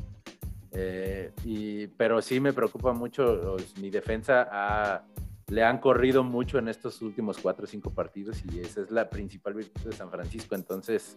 Eh, 0.70 1.32
y, 1.44 1.88
pero 1.88 2.22
sí 2.22 2.38
me 2.38 2.52
preocupa 2.52 2.92
mucho, 2.92 3.34
los- 3.34 3.76
mi 3.78 3.90
defensa 3.90 4.46
ha- 4.48 5.02
le 5.50 5.62
han 5.64 5.78
corrido 5.78 6.22
mucho 6.24 6.58
en 6.58 6.68
estos 6.68 7.02
últimos 7.02 7.38
cuatro 7.38 7.64
o 7.64 7.66
cinco 7.66 7.90
partidos 7.90 8.42
y 8.52 8.60
esa 8.60 8.80
es 8.82 8.90
la 8.90 9.08
principal 9.10 9.54
virtud 9.54 9.80
de 9.90 9.92
San 9.92 10.10
Francisco. 10.10 10.54
Entonces, 10.54 11.14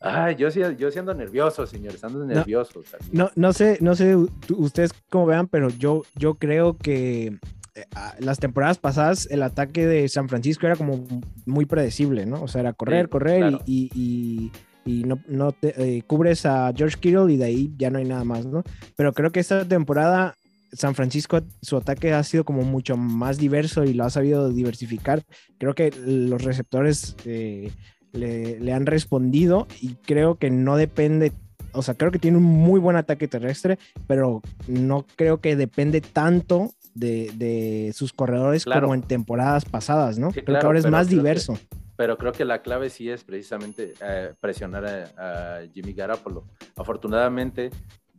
ay, 0.00 0.34
yo 0.36 0.50
sí, 0.50 0.60
yo 0.78 0.90
sí 0.90 0.98
ando 0.98 1.14
nervioso, 1.14 1.66
señores, 1.66 2.02
ando 2.04 2.24
nervioso. 2.24 2.82
también. 2.90 3.10
No, 3.12 3.30
no 3.36 3.52
sé, 3.52 3.78
no 3.80 3.94
sé 3.94 4.16
ustedes 4.56 4.90
cómo 5.08 5.26
vean, 5.26 5.46
pero 5.46 5.68
yo, 5.70 6.02
yo 6.16 6.34
creo 6.34 6.76
que 6.76 7.38
eh, 7.74 7.84
las 8.18 8.38
temporadas 8.38 8.78
pasadas 8.78 9.28
el 9.30 9.42
ataque 9.42 9.86
de 9.86 10.08
San 10.08 10.28
Francisco 10.28 10.66
era 10.66 10.76
como 10.76 11.06
muy 11.46 11.64
predecible, 11.66 12.26
¿no? 12.26 12.42
O 12.42 12.48
sea, 12.48 12.62
era 12.62 12.72
correr, 12.72 13.06
Sí, 13.06 13.10
correr 13.10 13.38
claro. 13.38 13.60
y, 13.66 13.90
y- 13.94 14.50
y- 14.50 14.52
y 14.86 15.04
no, 15.04 15.20
no 15.28 15.52
te, 15.52 15.74
eh, 15.98 16.02
cubres 16.06 16.46
a 16.46 16.72
George 16.74 16.96
Kittle 16.98 17.30
y 17.32 17.36
de 17.36 17.44
ahí 17.44 17.72
ya 17.76 17.90
no 17.90 17.98
hay 17.98 18.06
nada 18.06 18.24
más, 18.24 18.46
¿no? 18.46 18.64
Pero 18.96 19.12
creo 19.12 19.30
que 19.30 19.38
esta 19.38 19.68
temporada 19.68 20.34
San 20.72 20.94
Francisco, 20.94 21.40
su 21.62 21.76
ataque 21.76 22.12
ha 22.12 22.22
sido 22.22 22.44
como 22.44 22.62
mucho 22.62 22.96
más 22.96 23.38
diverso 23.38 23.84
y 23.84 23.94
lo 23.94 24.04
ha 24.04 24.10
sabido 24.10 24.50
diversificar. 24.50 25.22
Creo 25.58 25.74
que 25.74 25.90
los 26.06 26.42
receptores 26.42 27.16
eh, 27.24 27.70
le, 28.12 28.60
le 28.60 28.72
han 28.72 28.86
respondido 28.86 29.66
y 29.80 29.94
creo 29.94 30.36
que 30.36 30.50
no 30.50 30.76
depende, 30.76 31.32
o 31.72 31.82
sea, 31.82 31.94
creo 31.94 32.10
que 32.10 32.18
tiene 32.18 32.36
un 32.38 32.44
muy 32.44 32.78
buen 32.80 32.96
ataque 32.96 33.28
terrestre, 33.28 33.78
pero 34.06 34.42
no 34.68 35.06
creo 35.16 35.40
que 35.40 35.56
depende 35.56 36.00
tanto 36.00 36.72
de, 36.94 37.30
de 37.36 37.92
sus 37.94 38.12
corredores 38.12 38.64
Claro. 38.64 38.82
como 38.82 38.94
en 38.94 39.02
temporadas 39.02 39.64
pasadas, 39.64 40.18
¿no? 40.18 40.32
Sí, 40.32 40.42
creo 40.42 40.58
que 40.60 40.66
ahora 40.66 40.78
es 40.80 40.90
más 40.90 41.06
que- 41.08 41.14
diverso. 41.14 41.56
pero 41.96 42.16
creo 42.18 42.32
que 42.32 42.44
la 42.44 42.62
clave 42.62 42.90
sí 42.90 43.08
es 43.10 43.22
precisamente 43.24 43.92
eh, 44.02 44.32
presionar 44.40 44.84
a, 45.16 45.58
a 45.60 45.66
Jimmy 45.72 45.92
Garapolo. 45.92 46.46
Afortunadamente, 46.76 47.70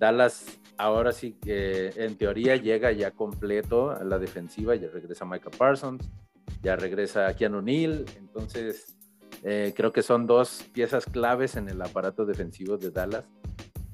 Dallas 0.02 0.60
ahora 0.78 1.12
sí 1.12 1.34
que 1.34 1.94
en 1.96 2.18
teoría 2.18 2.56
llega 2.56 2.92
ya 2.92 3.12
completo 3.12 3.92
a 3.92 4.04
la 4.04 4.18
defensiva, 4.18 4.74
ya 4.74 4.90
regresa 4.90 5.26
Michael 5.26 5.56
Parsons, 5.56 6.10
ya 6.64 6.76
regresa 6.76 7.36
Keanu 7.36 7.62
Neal, 7.62 8.06
entonces 8.18 8.98
eh, 9.44 9.74
creo 9.78 9.94
que 9.94 10.02
son 10.02 10.26
dos 10.26 10.64
piezas 10.74 11.06
claves 11.06 11.56
en 11.56 11.70
el 11.70 11.80
aparato 11.84 12.26
defensivo 12.26 12.78
de 12.78 12.90
Dallas. 12.90 13.26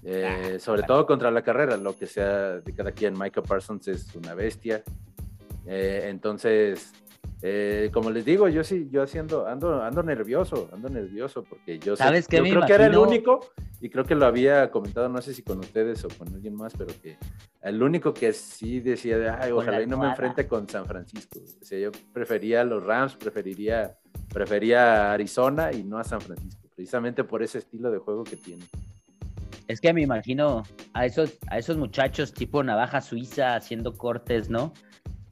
Eh, 0.02 0.58
sobre 0.62 0.84
todo 0.84 1.06
contra 1.06 1.30
la 1.30 1.42
carrera, 1.42 1.76
lo 1.76 1.94
que 1.98 2.08
sea 2.08 2.62
de 2.62 2.74
cada 2.74 2.94
quien. 2.94 3.14
Michael 3.14 3.46
Parsons 3.46 3.90
es 3.90 4.16
una 4.16 4.34
bestia. 4.34 4.84
Eh, 5.66 6.06
entonces, 6.06 6.94
eh, 7.42 7.90
como 7.94 8.10
les 8.10 8.26
digo, 8.26 8.48
yo 8.50 8.64
sí, 8.64 8.88
yo 8.92 9.04
haciendo, 9.04 9.48
ando, 9.48 9.84
ando 9.84 10.02
nervioso, 10.04 10.70
ando 10.74 10.90
nervioso 10.90 11.44
porque 11.44 11.78
yo, 11.80 11.96
sé- 11.96 12.04
¿Sabes 12.04 12.28
qué 12.28 12.38
yo 12.38 12.44
creo 12.44 12.66
que 12.66 12.74
era 12.74 12.86
el 12.88 12.98
único 12.98 13.40
y 13.80 13.90
creo 13.90 14.04
que 14.06 14.16
lo 14.16 14.26
había 14.26 14.72
comentado, 14.72 15.08
no 15.08 15.22
sé 15.22 15.34
si 15.36 15.44
con 15.44 15.60
ustedes 15.60 16.04
o 16.04 16.08
con 16.18 16.34
alguien 16.34 16.56
más, 16.56 16.74
pero 16.76 16.92
que 17.02 17.18
el 17.62 17.84
único 17.84 18.14
que 18.14 18.34
sí 18.34 18.80
decía, 18.80 19.18
de, 19.20 19.30
ay, 19.30 19.52
ojalá 19.52 19.82
y 19.82 19.86
no 19.88 19.98
me 19.98 20.08
enfrente 20.08 20.48
con 20.48 20.68
San 20.68 20.86
Francisco. 20.86 21.40
O 21.62 21.66
sea, 21.66 21.78
yo 21.80 21.92
prefería 22.14 22.64
los 22.64 22.84
Rams, 22.84 23.16
preferiría, 23.16 23.96
prefería 24.34 25.12
Arizona 25.12 25.72
y 25.72 25.84
no 25.84 26.00
a 26.00 26.04
San 26.04 26.22
Francisco. 26.22 26.68
precisamente 26.76 27.24
por 27.24 27.42
ese 27.44 27.58
estilo 27.60 27.92
de 27.92 27.98
juego 28.00 28.24
que 28.24 28.36
tiene. 28.38 28.64
Es 29.68 29.82
que 29.82 29.92
me 29.94 30.02
imagino 30.02 30.64
a 30.94 31.06
esos, 31.06 31.38
a 31.50 31.58
esos 31.58 31.76
muchachos 31.76 32.34
tipo 32.34 32.64
navaja 32.64 33.02
suiza 33.02 33.56
haciendo 33.56 33.94
cortes, 33.98 34.50
¿no? 34.50 34.74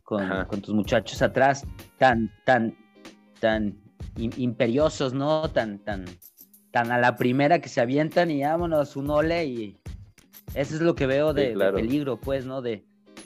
Con, 0.06 0.62
tus 0.62 0.74
muchachos 0.74 1.22
atrás, 1.22 1.66
tan, 1.98 2.32
tan, 2.46 2.78
tan 3.40 3.76
im- 4.18 4.38
imperiosos, 4.38 5.14
¿no? 5.14 5.50
Tan, 5.50 5.80
tan, 5.80 6.06
tan 6.72 6.92
a 6.92 7.00
la 7.00 7.16
primera 7.18 7.60
que 7.60 7.70
se 7.70 7.82
avientan 7.82 8.30
y 8.32 8.44
vámonos, 8.44 8.96
un 8.96 9.10
ole 9.10 9.46
y 9.46 9.78
eso 10.54 10.76
es 10.76 10.82
lo 10.82 10.94
que 10.96 11.08
veo 11.08 11.34
Sí, 11.34 11.40
de, 11.42 11.72
peligro, 11.74 12.18
pues, 12.22 12.46
¿no? 12.46 12.62
De 12.62 12.86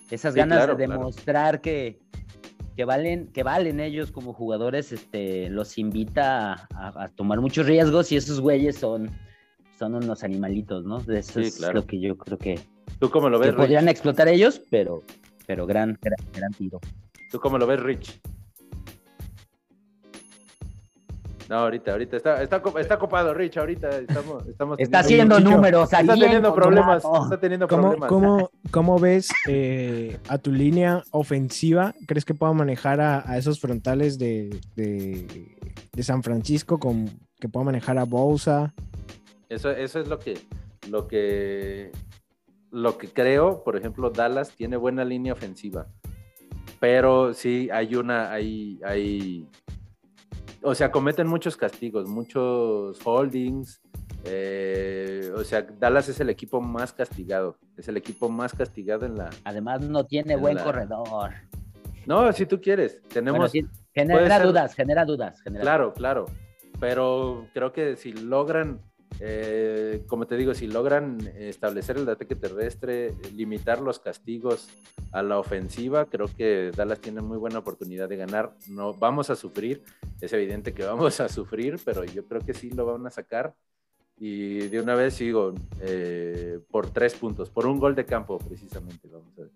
esas 0.10 0.34
Sí, 0.34 0.40
ganas 0.40 0.60
claro, 0.60 0.76
de 0.76 0.86
claro. 0.86 1.00
demostrar 1.02 1.60
que, 1.62 2.00
que 2.78 2.86
valen, 2.86 3.28
que 3.28 3.44
valen 3.44 3.82
ellos 3.82 4.10
como 4.12 4.34
jugadores, 4.34 4.94
este, 4.94 5.50
los 5.50 5.78
invita 5.78 6.54
a, 6.54 6.68
a- 6.74 7.04
a 7.04 7.08
tomar 7.10 7.42
muchos 7.42 7.66
riesgos 7.68 8.10
y 8.14 8.16
esos 8.16 8.40
güeyes 8.40 8.78
son, 8.78 9.12
son 9.78 9.96
unos 9.96 10.24
animalitos, 10.24 10.86
¿no? 10.86 11.00
Eso 11.00 11.42
Sí, 11.42 11.48
es 11.48 11.60
lo 11.74 11.86
que 11.86 12.00
yo 12.00 12.18
creo 12.18 12.38
que, 12.38 12.58
¿Tú 13.00 13.10
cómo 13.10 13.30
lo 13.30 13.38
ves, 13.38 13.54
podrían 13.54 13.90
explotar 13.90 14.28
ellos, 14.30 14.62
pero, 14.70 15.04
pero 15.50 15.66
gran, 15.66 15.98
gran, 16.00 16.16
gran 16.32 16.52
tiro. 16.54 16.80
¿Tú 17.32 17.40
cómo 17.40 17.58
lo 17.58 17.66
ves, 17.66 17.80
Rich? 17.80 18.22
No, 21.50 21.56
ahorita, 21.56 21.94
ahorita 21.94 22.18
está, 22.18 22.44
está, 22.44 22.62
está 22.80 23.00
copado, 23.00 23.34
Rich, 23.34 23.58
ahorita 23.58 23.90
estamos, 23.98 24.46
estamos 24.48 24.78
Está 24.80 25.02
teniendo- 25.02 25.34
haciendo 25.34 25.38
Chicho, 25.40 25.50
números. 25.50 25.84
Está 25.86 26.02
en 26.02 26.08
teniendo 26.20 26.54
problemas, 26.54 27.04
está 27.04 27.40
teniendo 27.40 27.68
¿Cómo, 27.68 27.82
problemas. 27.82 28.10
cómo, 28.10 28.52
cómo 28.70 29.00
ves 29.00 29.30
eh, 29.48 30.20
a 30.28 30.38
tu 30.38 30.52
línea 30.52 31.02
ofensiva? 31.10 31.96
¿Crees 32.06 32.26
que 32.26 32.36
pueda 32.36 32.54
manejar 32.54 33.02
a, 33.02 33.28
a 33.28 33.40
esos 33.40 33.60
frontales 33.60 34.20
de, 34.20 34.56
de- 34.76 35.58
de 35.92 36.04
San 36.04 36.22
Francisco? 36.22 36.78
Con, 36.80 37.10
que 37.40 37.50
pueda 37.50 37.64
manejar 37.66 37.98
a 37.98 38.04
Bosa. 38.04 38.76
Eso, 39.50 39.72
eso 39.72 40.00
es 40.00 40.08
lo 40.08 40.20
que, 40.20 40.38
lo 40.92 41.08
que, 41.08 41.92
lo 42.72 42.98
que 42.98 43.08
creo. 43.10 43.64
Por 43.64 43.76
ejemplo, 43.78 44.10
Dallas 44.10 44.52
tiene 44.52 44.78
buena 44.78 45.04
línea 45.06 45.34
ofensiva, 45.34 45.88
pero 46.80 47.34
sí 47.34 47.70
hay 47.72 47.96
una, 47.96 48.32
hay, 48.32 48.80
hay, 48.86 49.48
o 50.62 50.74
sea, 50.76 50.92
cometen 50.92 51.28
muchos 51.28 51.56
castigos, 51.58 52.08
muchos 52.08 53.00
holdings. 53.06 53.82
eh, 54.26 55.32
o 55.36 55.44
sea, 55.46 55.62
Dallas 55.62 56.10
es 56.10 56.20
el 56.20 56.30
equipo 56.30 56.60
más 56.62 56.92
castigado, 56.94 57.58
es 57.78 57.88
el 57.88 57.96
equipo 57.98 58.28
más 58.30 58.54
castigado 58.54 59.06
en 59.06 59.16
la. 59.16 59.30
Además, 59.46 59.82
no 59.82 60.06
tiene 60.06 60.34
En 60.34 60.42
buen 60.42 60.56
la- 60.56 60.64
corredor. 60.64 61.32
No, 62.06 62.32
si 62.34 62.46
tú 62.46 62.60
quieres, 62.60 63.02
tenemos. 63.08 63.52
Bueno, 63.52 63.70
genera 63.94 64.38
ser- 64.38 64.46
dudas, 64.48 64.74
genera 64.74 65.06
dudas. 65.06 65.42
genera 65.42 65.62
Claro, 65.62 65.94
claro. 65.94 66.26
Pero 66.80 67.48
creo 67.54 67.72
que 67.74 67.96
si 67.98 68.12
logran, 68.14 68.80
eh, 69.22 70.04
como 70.08 70.28
te 70.28 70.38
digo, 70.38 70.54
si 70.54 70.68
logran 70.68 71.20
establecer 71.36 71.98
el 71.98 72.08
ataque 72.08 72.36
terrestre, 72.36 73.14
limitar 73.36 73.82
los 73.82 74.00
castigos 74.00 74.70
a 75.12 75.22
la 75.24 75.40
ofensiva, 75.40 76.06
creo 76.06 76.28
que 76.28 76.72
Dallas 76.76 77.02
tiene 77.02 77.22
muy 77.22 77.38
buena 77.38 77.60
oportunidad 77.60 78.08
de 78.08 78.18
ganar. 78.18 78.56
No 78.70 78.94
vamos 78.94 79.30
a 79.30 79.36
sufrir, 79.36 79.84
es 80.22 80.32
evidente 80.34 80.74
que 80.74 80.84
vamos 80.86 81.20
a 81.20 81.28
sufrir, 81.28 81.80
pero 81.84 82.04
yo 82.06 82.26
creo 82.26 82.42
que 82.42 82.54
sí 82.54 82.70
lo 82.70 82.86
van 82.86 83.06
a 83.06 83.10
sacar. 83.10 83.54
Y 84.22 84.68
de 84.68 84.82
una 84.82 84.96
vez 84.96 85.14
sigo 85.14 85.54
eh, 85.80 86.60
por 86.70 86.90
tres 86.90 87.16
puntos, 87.16 87.50
por 87.50 87.66
un 87.66 87.80
gol 87.80 87.96
de 87.96 88.06
campo 88.06 88.38
precisamente. 88.38 89.08
Vamos 89.08 89.34
a 89.38 89.42
ver. 89.42 89.52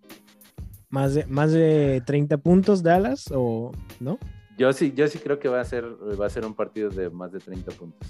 Más 0.89 1.13
de, 1.15 1.25
más 1.25 1.51
de 1.51 2.01
30 2.05 2.37
puntos 2.37 2.81
Dallas 2.83 3.25
o 3.33 3.71
no? 3.99 4.19
Yo 4.57 4.71
sí, 4.71 4.93
yo 4.95 5.07
sí 5.07 5.19
creo 5.19 5.39
que 5.39 5.49
va 5.49 5.59
a 5.59 5.65
ser, 5.65 5.83
va 5.85 6.27
a 6.27 6.29
ser 6.29 6.45
un 6.45 6.53
partido 6.53 6.89
de 6.89 7.09
más 7.09 7.31
de 7.31 7.39
30 7.39 7.71
puntos. 7.71 8.07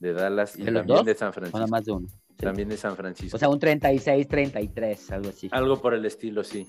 De 0.00 0.12
Dallas 0.12 0.56
y 0.58 0.62
¿De 0.64 0.70
los 0.70 0.80
también 0.80 0.96
dos? 0.98 1.06
de 1.06 1.14
San 1.14 1.28
O 1.28 1.30
nada 1.30 1.40
Francisco. 1.50 1.68
más 1.68 1.84
de 1.84 1.92
uno. 1.92 2.08
Sí. 2.08 2.14
También 2.44 2.68
de 2.68 2.76
San 2.76 2.96
Francisco. 2.96 3.36
O 3.36 3.38
sea, 3.38 3.48
un 3.48 3.58
36-33, 3.58 5.10
algo 5.12 5.28
así. 5.30 5.48
Algo 5.52 5.80
por 5.80 5.94
el 5.94 6.04
estilo, 6.04 6.44
sí. 6.44 6.66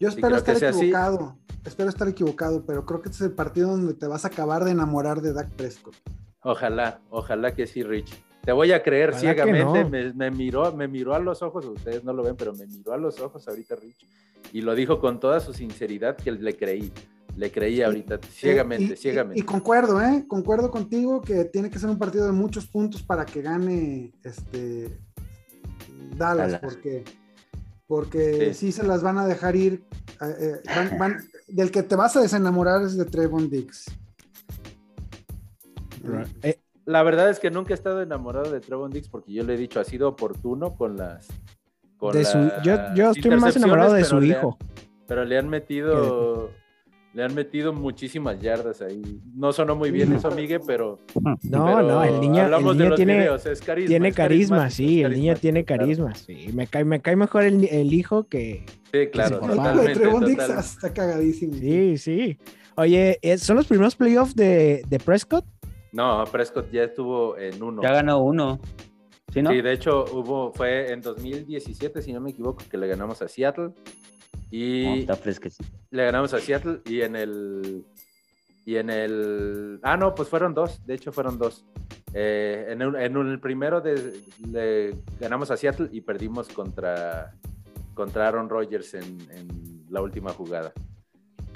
Yo 0.00 0.08
espero 0.08 0.36
estar 0.36 0.56
así. 0.56 0.66
equivocado. 0.86 1.36
Espero 1.64 1.88
estar 1.90 2.08
equivocado, 2.08 2.64
pero 2.66 2.84
creo 2.86 3.02
que 3.02 3.08
este 3.10 3.24
es 3.24 3.30
el 3.30 3.36
partido 3.36 3.68
donde 3.70 3.94
te 3.94 4.06
vas 4.06 4.24
a 4.24 4.28
acabar 4.28 4.64
de 4.64 4.72
enamorar 4.72 5.20
de 5.20 5.32
Dak 5.32 5.50
Prescott. 5.50 5.94
Ojalá, 6.42 7.00
ojalá 7.10 7.54
que 7.54 7.66
sí, 7.66 7.82
Rich. 7.82 8.12
Te 8.42 8.50
voy 8.50 8.72
a 8.72 8.82
creer 8.82 9.10
Ojalá 9.10 9.20
ciegamente. 9.20 9.84
no. 9.84 9.88
Me, 9.88 10.12
me 10.12 10.30
miró, 10.32 10.72
me 10.74 10.88
miró 10.88 11.14
a 11.14 11.20
los 11.20 11.42
ojos, 11.42 11.64
ustedes 11.66 12.02
no 12.02 12.12
lo 12.12 12.24
ven, 12.24 12.34
pero 12.34 12.52
me 12.54 12.66
miró 12.66 12.92
a 12.92 12.96
los 12.96 13.20
ojos 13.20 13.46
ahorita 13.46 13.76
Rich. 13.76 14.06
Y 14.52 14.62
lo 14.62 14.74
dijo 14.74 14.98
con 14.98 15.20
toda 15.20 15.38
su 15.38 15.52
sinceridad 15.54 16.16
que 16.16 16.32
le 16.32 16.56
creí. 16.56 16.90
Le 17.36 17.50
creí 17.50 17.80
ahorita, 17.82 18.18
ciegamente, 18.30 18.94
y- 18.94 18.96
ciegamente. 18.96 19.38
Y, 19.38 19.42
y 19.42 19.44
concuerdo, 19.46 20.00
¿eh? 20.02 20.24
Concuerdo 20.28 20.70
contigo 20.70 21.20
que 21.22 21.44
tiene 21.46 21.70
que 21.70 21.78
ser 21.78 21.88
un 21.88 21.98
partido 21.98 22.26
de 22.26 22.32
muchos 22.32 22.66
puntos 22.66 23.02
para 23.02 23.24
que 23.24 23.40
gane 23.42 24.12
este 24.22 24.98
Dallas, 26.16 26.52
Dallas. 26.52 26.60
porque 26.60 27.04
porque 27.86 28.52
Sí. 28.54 28.66
sí. 28.66 28.72
se 28.72 28.82
las 28.84 29.02
van 29.02 29.18
a 29.18 29.26
dejar 29.26 29.54
ir. 29.56 29.84
eh, 30.20 30.34
eh, 30.40 30.52
van- 30.66 30.98
van- 30.98 31.24
del 31.48 31.70
que 31.70 31.82
te 31.82 31.96
vas 31.96 32.16
a 32.16 32.20
desenamorar 32.20 32.82
es 32.82 32.96
de 32.96 33.04
Trevon 33.04 33.50
Dix. 33.50 33.86
Eh, 36.42 36.58
La 36.84 37.02
verdad 37.02 37.30
es 37.30 37.38
que 37.38 37.50
nunca 37.50 37.72
he 37.72 37.74
estado 37.74 38.02
enamorado 38.02 38.50
de 38.50 38.60
Trevon 38.60 38.90
Dix 38.90 39.08
porque 39.08 39.32
yo 39.32 39.44
le 39.44 39.54
he 39.54 39.56
dicho, 39.56 39.78
ha 39.80 39.84
sido 39.84 40.08
oportuno 40.08 40.74
con 40.74 40.96
las. 40.96 41.28
con 41.96 42.12
de 42.12 42.24
su, 42.24 42.38
yo, 42.64 42.74
las 42.76 42.94
yo 42.96 43.10
estoy 43.12 43.36
más 43.36 43.54
enamorado 43.56 43.94
de 43.94 44.04
su 44.04 44.20
hijo. 44.22 44.58
han- 44.60 44.68
pero 45.06 45.24
le 45.24 45.38
han 45.38 45.48
metido. 45.48 46.50
Le 47.14 47.24
han 47.24 47.34
metido 47.34 47.74
muchísimas 47.74 48.40
yardas 48.40 48.80
ahí. 48.80 49.20
No 49.34 49.52
sonó 49.52 49.76
muy 49.76 49.90
bien 49.90 50.12
eso, 50.14 50.30
Migue, 50.30 50.60
pero. 50.60 50.98
No, 51.14 51.36
pero 51.42 51.82
no, 51.82 52.04
el 52.04 52.20
niño, 52.20 52.38
el 52.38 52.44
hablamos 52.44 52.76
de 52.76 52.78
niño 52.78 52.88
los 52.90 52.96
tiene, 52.96 53.18
videos, 53.18 53.46
es 53.46 53.60
carisma, 53.60 53.88
tiene 53.88 54.08
es 54.08 54.14
carisma, 54.14 54.56
carismático, 54.56 54.88
sí, 54.88 55.02
el 55.02 55.12
niño 55.12 55.34
tiene 55.36 55.64
carisma, 55.64 56.14
sí. 56.14 56.48
Me 56.54 56.66
cae, 56.66 56.84
me 56.84 57.02
cae 57.02 57.16
mejor 57.16 57.42
el, 57.42 57.64
el 57.64 57.92
hijo 57.92 58.24
que... 58.24 58.64
Sí, 58.92 59.08
claro, 59.08 59.40
de 59.40 59.48
totalmente. 59.48 59.92
Trevon 59.94 60.24
Dix 60.24 60.38
total. 60.38 60.58
está 60.58 60.92
cagadísimo. 60.92 61.52
Sí, 61.54 61.98
sí. 61.98 62.38
Oye, 62.76 63.18
¿eh, 63.20 63.36
¿son 63.36 63.56
los 63.56 63.66
primeros 63.66 63.94
playoffs 63.94 64.34
de, 64.34 64.82
de 64.88 64.98
Prescott? 64.98 65.44
No, 65.92 66.24
Prescott 66.32 66.70
ya 66.70 66.84
estuvo 66.84 67.36
en 67.36 67.62
uno. 67.62 67.82
Ya 67.82 67.92
ganó 67.92 68.22
uno. 68.22 68.58
¿Sí, 69.32 69.42
no? 69.42 69.50
Sí, 69.50 69.60
de 69.60 69.72
hecho, 69.72 70.04
hubo, 70.12 70.52
fue 70.52 70.92
en 70.92 71.02
2017, 71.02 72.00
si 72.00 72.12
no 72.12 72.20
me 72.20 72.30
equivoco, 72.30 72.62
que 72.70 72.78
le 72.78 72.86
ganamos 72.86 73.20
a 73.20 73.28
Seattle. 73.28 73.70
No, 74.52 74.58
Y 74.58 75.00
está 75.00 75.16
fresquecito. 75.16 75.64
le 75.90 76.04
ganamos 76.04 76.34
a 76.34 76.38
Seattle 76.40 76.80
y 76.84 77.00
en 77.00 77.16
el. 77.16 77.84
Y 78.64 78.76
en 78.76 78.90
el. 78.90 79.80
Ah, 79.82 79.96
no, 79.96 80.14
pues 80.14 80.28
fueron 80.28 80.52
dos. 80.54 80.84
De 80.86 80.94
hecho, 80.94 81.10
fueron 81.10 81.38
dos. 81.38 81.64
Eh, 82.14 82.66
en, 82.68 82.82
un- 82.82 82.96
en 82.96 83.16
el 83.16 83.40
primero 83.40 83.80
de- 83.80 84.20
le 84.46 84.94
ganamos 85.18 85.50
a 85.50 85.56
Seattle 85.56 85.88
y 85.90 86.02
perdimos 86.02 86.48
contra, 86.48 87.32
contra 87.94 88.28
Aaron 88.28 88.48
Rodgers 88.50 88.94
en, 88.94 89.04
en 89.32 89.86
la 89.90 90.02
última 90.02 90.30
jugada. 90.32 90.72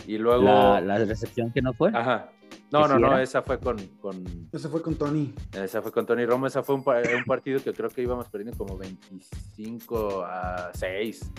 Y 0.07 0.17
luego. 0.19 0.43
La, 0.45 0.81
la 0.81 0.99
recepción 1.05 1.53
que 1.53 1.61
no 1.63 1.75
fue. 1.75 1.91
Ajá. 1.95 2.31
No, 2.73 2.83
¿Que 2.83 2.89
no, 2.89 2.97
sí 2.97 3.03
no, 3.03 3.19
esa 3.19 3.43
fue 3.43 3.59
con, 3.61 3.77
con, 4.01 4.25
Ese 4.53 4.69
fue 4.69 4.83
con 4.83 4.97
Tony. 4.97 5.33
esa 5.53 5.83
fue 5.83 5.93
con 5.93 6.05
Tony 6.07 6.25
Romo, 6.27 6.47
esa 6.49 6.63
fue 6.65 6.75
un, 6.75 6.81
un 6.87 7.25
partido 7.25 7.63
que 7.63 7.73
creo 7.73 7.91
que 7.91 8.03
íbamos 8.03 8.29
perdiendo 8.29 8.57
como 8.59 8.77
25 8.77 10.25
a 10.25 10.71
6 10.75 11.31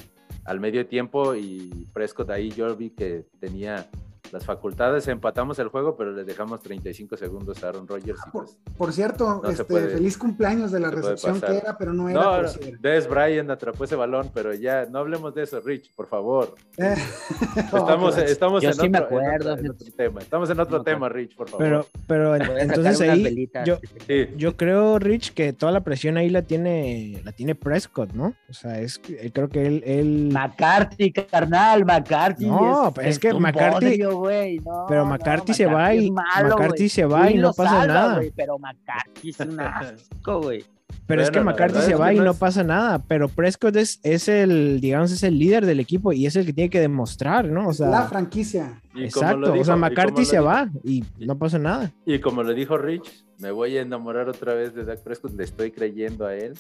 al 0.48 0.62
medio 0.62 0.88
tiempo 0.88 1.36
y 1.36 1.88
Prescott 1.94 2.30
ahí 2.30 2.50
yo 2.50 2.74
vi 2.76 2.90
que 2.90 3.26
tenía 3.40 3.86
las 4.32 4.46
facultades, 4.46 5.08
empatamos 5.08 5.58
el 5.60 5.68
juego, 5.70 5.96
pero 5.96 6.12
le 6.12 6.24
dejamos 6.24 6.62
35 6.62 7.18
segundos 7.18 7.64
a 7.64 7.70
Aaron 7.70 7.88
Rodgers. 7.88 8.20
y 8.28 8.32
Por, 8.32 8.46
pues, 8.46 8.58
por 8.78 8.94
cierto, 8.94 9.42
No 9.44 9.50
este, 9.50 9.64
puede- 9.64 9.90
feliz 9.90 10.18
cumpleaños 10.18 10.72
de 10.72 10.80
la 10.80 10.92
recepción 10.92 11.40
que 11.42 11.58
era, 11.58 11.78
pero 11.78 11.94
no 11.94 12.10
era 12.10 12.22
no, 12.22 12.36
por 12.38 12.50
ser. 12.50 12.80
Des 12.80 13.08
Bryant 13.08 13.50
atrapó 13.50 13.84
ese 13.84 13.96
balón, 13.96 14.32
pero 14.34 14.54
ya 14.54 14.86
no 14.86 15.00
hablemos 15.00 15.34
de 15.34 15.44
eso, 15.44 15.60
Rich, 15.62 15.94
por 15.96 16.08
favor. 16.08 16.56
Eh, 16.78 16.96
Estamos, 17.58 18.18
estamos 18.18 18.64
Yo 18.64 18.70
en, 18.70 18.76
sí 18.76 18.90
me 18.90 19.00
otro, 19.00 19.20
en 19.20 19.26
acuerdo, 19.26 19.52
otro- 19.54 19.54
en 19.54 19.60
fíjate. 19.60 19.84
otro 19.84 19.96
tema. 19.98 20.20
Estamos 20.22 20.50
en 20.50 20.60
otro 20.60 20.78
No, 20.78 20.84
tema, 20.84 21.10
Rich, 21.10 21.36
por 21.36 21.50
favor. 21.50 21.66
Pero, 21.66 21.86
pero 22.08 22.36
entonces 22.36 23.02
ahí 23.02 23.50
yo, 23.66 23.80
Sí. 24.08 24.28
yo 24.38 24.56
creo, 24.56 25.00
Rich, 25.00 25.34
que 25.34 25.54
toda 25.54 25.72
la 25.72 25.82
presión 25.82 26.18
ahí 26.18 26.30
la 26.30 26.42
tiene, 26.42 27.22
la 27.24 27.32
tiene 27.32 27.56
Prescott, 27.56 28.14
¿no? 28.14 28.34
O 28.50 28.54
sea, 28.54 28.80
es, 28.80 29.00
creo 29.34 29.50
que 29.50 29.66
él, 29.66 29.84
él 29.86 30.30
McCarthy, 30.32 31.12
carnal, 31.12 31.86
McCarthy. 31.86 32.46
No, 32.48 32.92
pues 32.94 33.08
es 33.08 33.20
que 33.20 33.34
McCarthy- 33.34 33.72
bodrio, 33.74 34.17
güey, 34.18 34.60
no, 34.60 34.86
pero 34.88 35.04
no, 35.04 35.12
McCarthy 35.12 35.54
se 35.54 35.66
va 35.66 35.94
y- 35.96 36.12
malo, 36.12 36.50
McCarthy 36.56 36.90
se 36.90 37.06
va 37.06 37.30
y 37.32 37.36
no 37.36 37.42
lo 37.44 37.54
pasa 37.54 37.70
salva, 37.72 37.94
nada. 37.94 38.22
pero 38.36 38.58
McCarthy 38.60 39.30
es 39.30 39.40
un 39.40 39.60
asco, 39.60 40.42
güey. 40.42 40.66
Pero 41.06 41.22
es 41.22 41.32
que 41.32 41.40
McCarthy 41.40 41.80
se 41.82 41.96
va 41.96 42.12
y 42.14 42.20
no 42.20 42.34
pasa 42.34 42.64
nada, 42.66 43.00
pero 43.00 43.30
Prescott 43.30 43.76
es, 43.78 44.02
es 44.04 44.28
el, 44.28 44.82
digamos, 44.82 45.12
es 45.14 45.24
el 45.24 45.40
líder 45.40 45.66
del 45.66 45.80
equipo 45.80 46.12
y 46.12 46.26
es 46.26 46.36
el 46.36 46.46
que 46.46 46.52
tiene 46.52 46.70
que 46.70 46.82
demostrar, 46.82 47.46
¿no? 47.46 47.70
O 47.70 47.74
sea, 47.74 47.88
la 47.88 48.04
franquicia. 48.08 48.82
Exacto, 48.94 49.38
lo 49.38 49.52
dijo- 49.52 49.62
o 49.62 49.66
sea, 49.66 49.76
McCarthy 49.78 50.20
lo 50.22 50.26
se 50.26 50.36
dijo- 50.36 50.46
va 50.46 50.70
y 50.84 51.06
no 51.20 51.38
pasa 51.38 51.60
nada. 51.60 51.92
Y 52.06 52.20
como 52.20 52.44
le 52.44 52.54
dijo 52.54 52.78
Rich, 52.78 53.24
me 53.40 53.52
voy 53.52 53.78
a 53.78 53.84
enamorar 53.84 54.28
otra 54.28 54.54
vez 54.54 54.76
de 54.76 54.84
Dak 54.84 55.00
Prescott, 55.02 55.32
le 55.34 55.46
estoy 55.46 55.72
creyendo 55.72 56.26
a 56.26 56.36
él. 56.36 56.56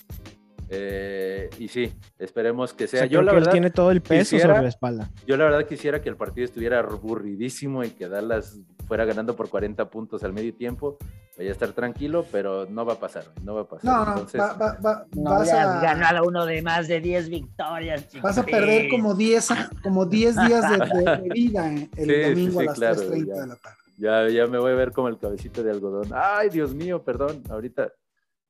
Eh, 0.69 1.49
y 1.60 1.67
sí, 1.69 1.93
esperemos 2.19 2.73
que 2.73 2.86
O 2.86 2.88
sea. 2.88 3.06
yo 3.06 3.21
la 3.21 3.34
verdad, 3.34 3.51
tiene 3.51 3.69
todo 3.69 3.91
el 3.91 4.01
peso 4.01 4.32
quisiera- 4.36 4.47
sobre 4.53 4.63
la 4.63 4.69
espalda. 4.69 5.10
yo 5.25 5.38
la 5.38 5.45
verdad 5.45 5.65
quisiera 5.65 6.01
que 6.01 6.10
el 6.10 6.17
partido 6.17 6.45
estuviera 6.45 6.80
aburridísimo 6.80 7.84
y 7.84 7.89
que 7.91 8.08
Dallas 8.10 8.60
fuera 8.88 9.06
ganando 9.06 9.36
por 9.36 9.49
40 9.49 9.89
puntos 9.89 10.23
al 10.23 10.34
medio 10.34 10.53
tiempo. 10.53 10.97
Vaya 11.38 11.49
a 11.49 11.53
estar 11.53 11.69
tranquilo, 11.71 12.25
pero 12.32 12.65
no 12.67 12.84
va 12.84 12.93
a 12.93 12.99
pasar, 12.99 13.25
no 13.43 13.53
va 13.53 13.62
a 13.62 13.67
pasar. 13.67 13.86
No, 13.86 14.06
no, 14.06 14.12
Entonces, 14.13 14.41
va- 14.41 14.53
va- 14.53 14.77
va- 14.84 15.06
No 15.13 15.30
vas, 15.32 15.51
a, 15.53 15.80
ganado 15.82 16.23
uno 16.27 16.45
de 16.47 16.62
más 16.63 16.88
de 16.88 16.99
10 16.99 17.30
victorias, 17.30 18.08
chico. 18.10 18.25
vas 18.27 18.38
a 18.39 18.43
perder 18.43 18.89
como 18.89 19.13
10, 19.13 19.51
a- 19.51 19.69
como 19.84 20.06
10 20.08 20.36
días 20.36 20.63
de, 20.69 20.77
de- 20.77 21.17
de 21.21 21.30
vida 21.34 21.71
eh, 21.73 21.89
el 21.95 22.06
Sí, 22.10 22.30
domingo 22.30 22.60
sí, 22.62 22.65
a 22.65 22.69
las 22.69 22.75
claro, 22.77 23.01
3.30 23.01 23.27
ya. 23.36 23.41
de 23.41 23.47
la 23.47 23.56
tarde. 23.56 23.77
ya, 23.97 24.30
ya 24.30 24.47
me 24.47 24.58
voy 24.58 24.71
a 24.71 24.75
ver 24.75 24.91
como 24.91 25.10
el 25.10 25.19
cabecito 25.19 25.62
de 25.62 25.69
algodón. 25.69 26.08
Ay, 26.12 26.49
Dios 26.49 26.73
mío, 26.73 27.03
perdón, 27.03 27.43
ahorita. 27.51 27.91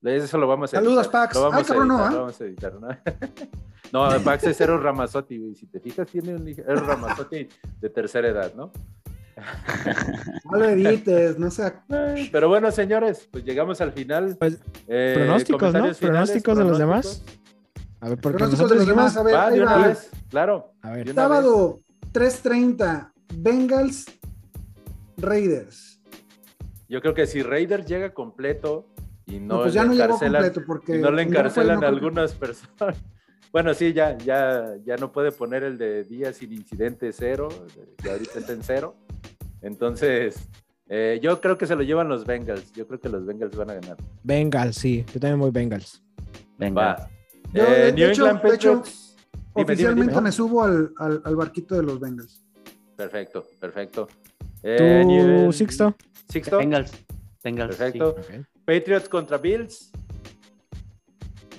Eso 0.03 0.37
lo 0.37 0.47
vamos 0.47 0.73
a 0.73 0.77
Saludos, 0.77 1.05
editar. 1.05 1.23
Pax. 1.27 1.35
Lo 1.35 1.41
vamos 1.43 1.57
Ay, 1.57 1.63
cabrón, 1.65 1.91
a 1.91 1.95
editar, 1.95 1.97
no, 1.99 2.05
¿ah? 2.05 2.11
lo 2.11 2.19
vamos 2.21 2.41
a 2.41 2.43
editar, 2.45 2.73
¿no? 2.75 2.87
No, 3.93 4.23
Pax 4.23 4.43
es 4.43 4.59
Eros 4.61 4.83
Ramazotti, 4.83 5.37
güey. 5.37 5.55
Si 5.55 5.65
te 5.67 5.79
fijas, 5.79 6.07
tiene 6.09 6.35
un 6.35 6.45
Eros 6.47 6.85
Ramazotti 6.85 7.47
de 7.79 7.89
tercera 7.89 8.27
edad, 8.27 8.53
¿no? 8.53 8.71
No 10.51 10.57
lo 10.57 10.65
edites, 10.65 11.37
no 11.39 11.49
sea. 11.51 11.83
Pero 12.31 12.49
bueno, 12.49 12.71
señores, 12.71 13.27
pues 13.31 13.43
llegamos 13.45 13.79
al 13.81 13.91
final. 13.93 14.35
Pues, 14.37 14.59
Eh, 14.87 15.13
pronósticos, 15.15 15.61
¿no? 15.61 15.69
finales, 15.79 15.97
Pronósticos 15.99 16.57
de 16.57 16.63
los 16.65 16.77
pronósticos. 16.77 17.23
demás. 17.25 17.37
A 18.01 18.09
ver, 18.09 18.17
porque 18.19 18.37
Pronósticos 18.39 18.69
de 18.69 18.75
nosotros 18.75 18.77
los 18.79 18.87
demás, 18.87 19.17
a 19.17 19.23
ver, 19.23 19.35
Va, 19.35 19.51
de 19.51 19.61
una 19.61 19.77
va. 19.77 19.87
vez, 19.87 20.09
claro. 20.29 20.73
A 20.81 20.91
ver, 20.91 21.13
Sábado, 21.13 21.81
3.30, 22.13 23.11
Bengals, 23.35 24.05
Raiders. 25.17 26.01
Yo 26.89 27.01
creo 27.01 27.13
que 27.13 27.25
si 27.27 27.41
Raiders 27.43 27.85
llega 27.85 28.13
completo 28.13 28.87
y 29.27 29.39
no, 29.39 29.57
No, 29.57 29.61
pues 29.63 29.73
ya 29.73 29.83
le 29.83 29.89
no 29.89 29.93
llegó 29.93 30.05
encarcelan, 30.05 30.41
completo 30.43 30.65
porque 30.67 30.97
y 30.97 31.01
no 31.01 31.11
le 31.11 31.21
encarcelan 31.23 31.79
no 31.81 31.87
algunas 31.87 32.33
personas. 32.33 32.95
Bueno, 33.49 33.73
sí, 33.73 33.93
ya, 33.93 34.17
ya, 34.17 34.75
ya 34.85 34.97
no 34.97 35.11
puede 35.13 35.31
poner 35.31 35.63
el 35.63 35.77
de 35.77 36.03
día 36.03 36.33
sin 36.33 36.51
incidente 36.51 37.11
cero, 37.13 37.47
que 37.97 38.09
ahorita 38.11 38.39
está 38.39 38.51
en 38.51 38.61
cero. 38.61 38.95
Entonces, 39.61 40.47
eh, 40.89 41.19
yo 41.23 41.39
creo 41.39 41.57
que 41.57 41.65
se 41.65 41.75
lo 41.75 41.81
llevan 41.81 42.09
los 42.09 42.25
Bengals. 42.25 42.73
Yo 42.73 42.85
creo 42.85 42.99
que 42.99 43.07
los 43.09 43.25
Bengals 43.25 43.55
van 43.55 43.69
a 43.71 43.75
ganar. 43.75 43.97
Bengals, 44.23 44.75
sí. 44.75 45.05
Yo 45.13 45.19
también 45.21 45.39
voy 45.39 45.51
Bengals. 45.51 46.03
Venga. 46.57 46.81
Va. 46.81 47.09
Yo, 47.53 47.63
Eh, 47.63 47.69
de- 47.69 47.85
de 47.85 47.93
New 47.93 48.09
hecho- 48.09 48.25
England 48.27 48.41
Patriots. 48.41 49.15
Dime, 49.31 49.63
Oficialmente 49.63 50.11
dime. 50.11 50.21
me 50.23 50.31
subo 50.33 50.63
al, 50.63 50.91
al- 50.97 51.21
al 51.23 51.35
barquito 51.37 51.75
de 51.75 51.83
los 51.83 51.99
Bengals. 51.99 52.43
Perfecto, 52.97 53.47
perfecto. 53.59 54.07
¿Tú, 54.07 54.59
Eh, 54.63 55.49
Sixto? 55.53 55.95
Sixto. 56.29 56.57
Bengals. 56.57 56.91
Bengals. 57.43 57.75
Perfecto. 57.77 58.09
Ok. 58.09 58.45
Patriots 58.67 59.07
contra 59.07 59.37
Bills. 59.37 59.89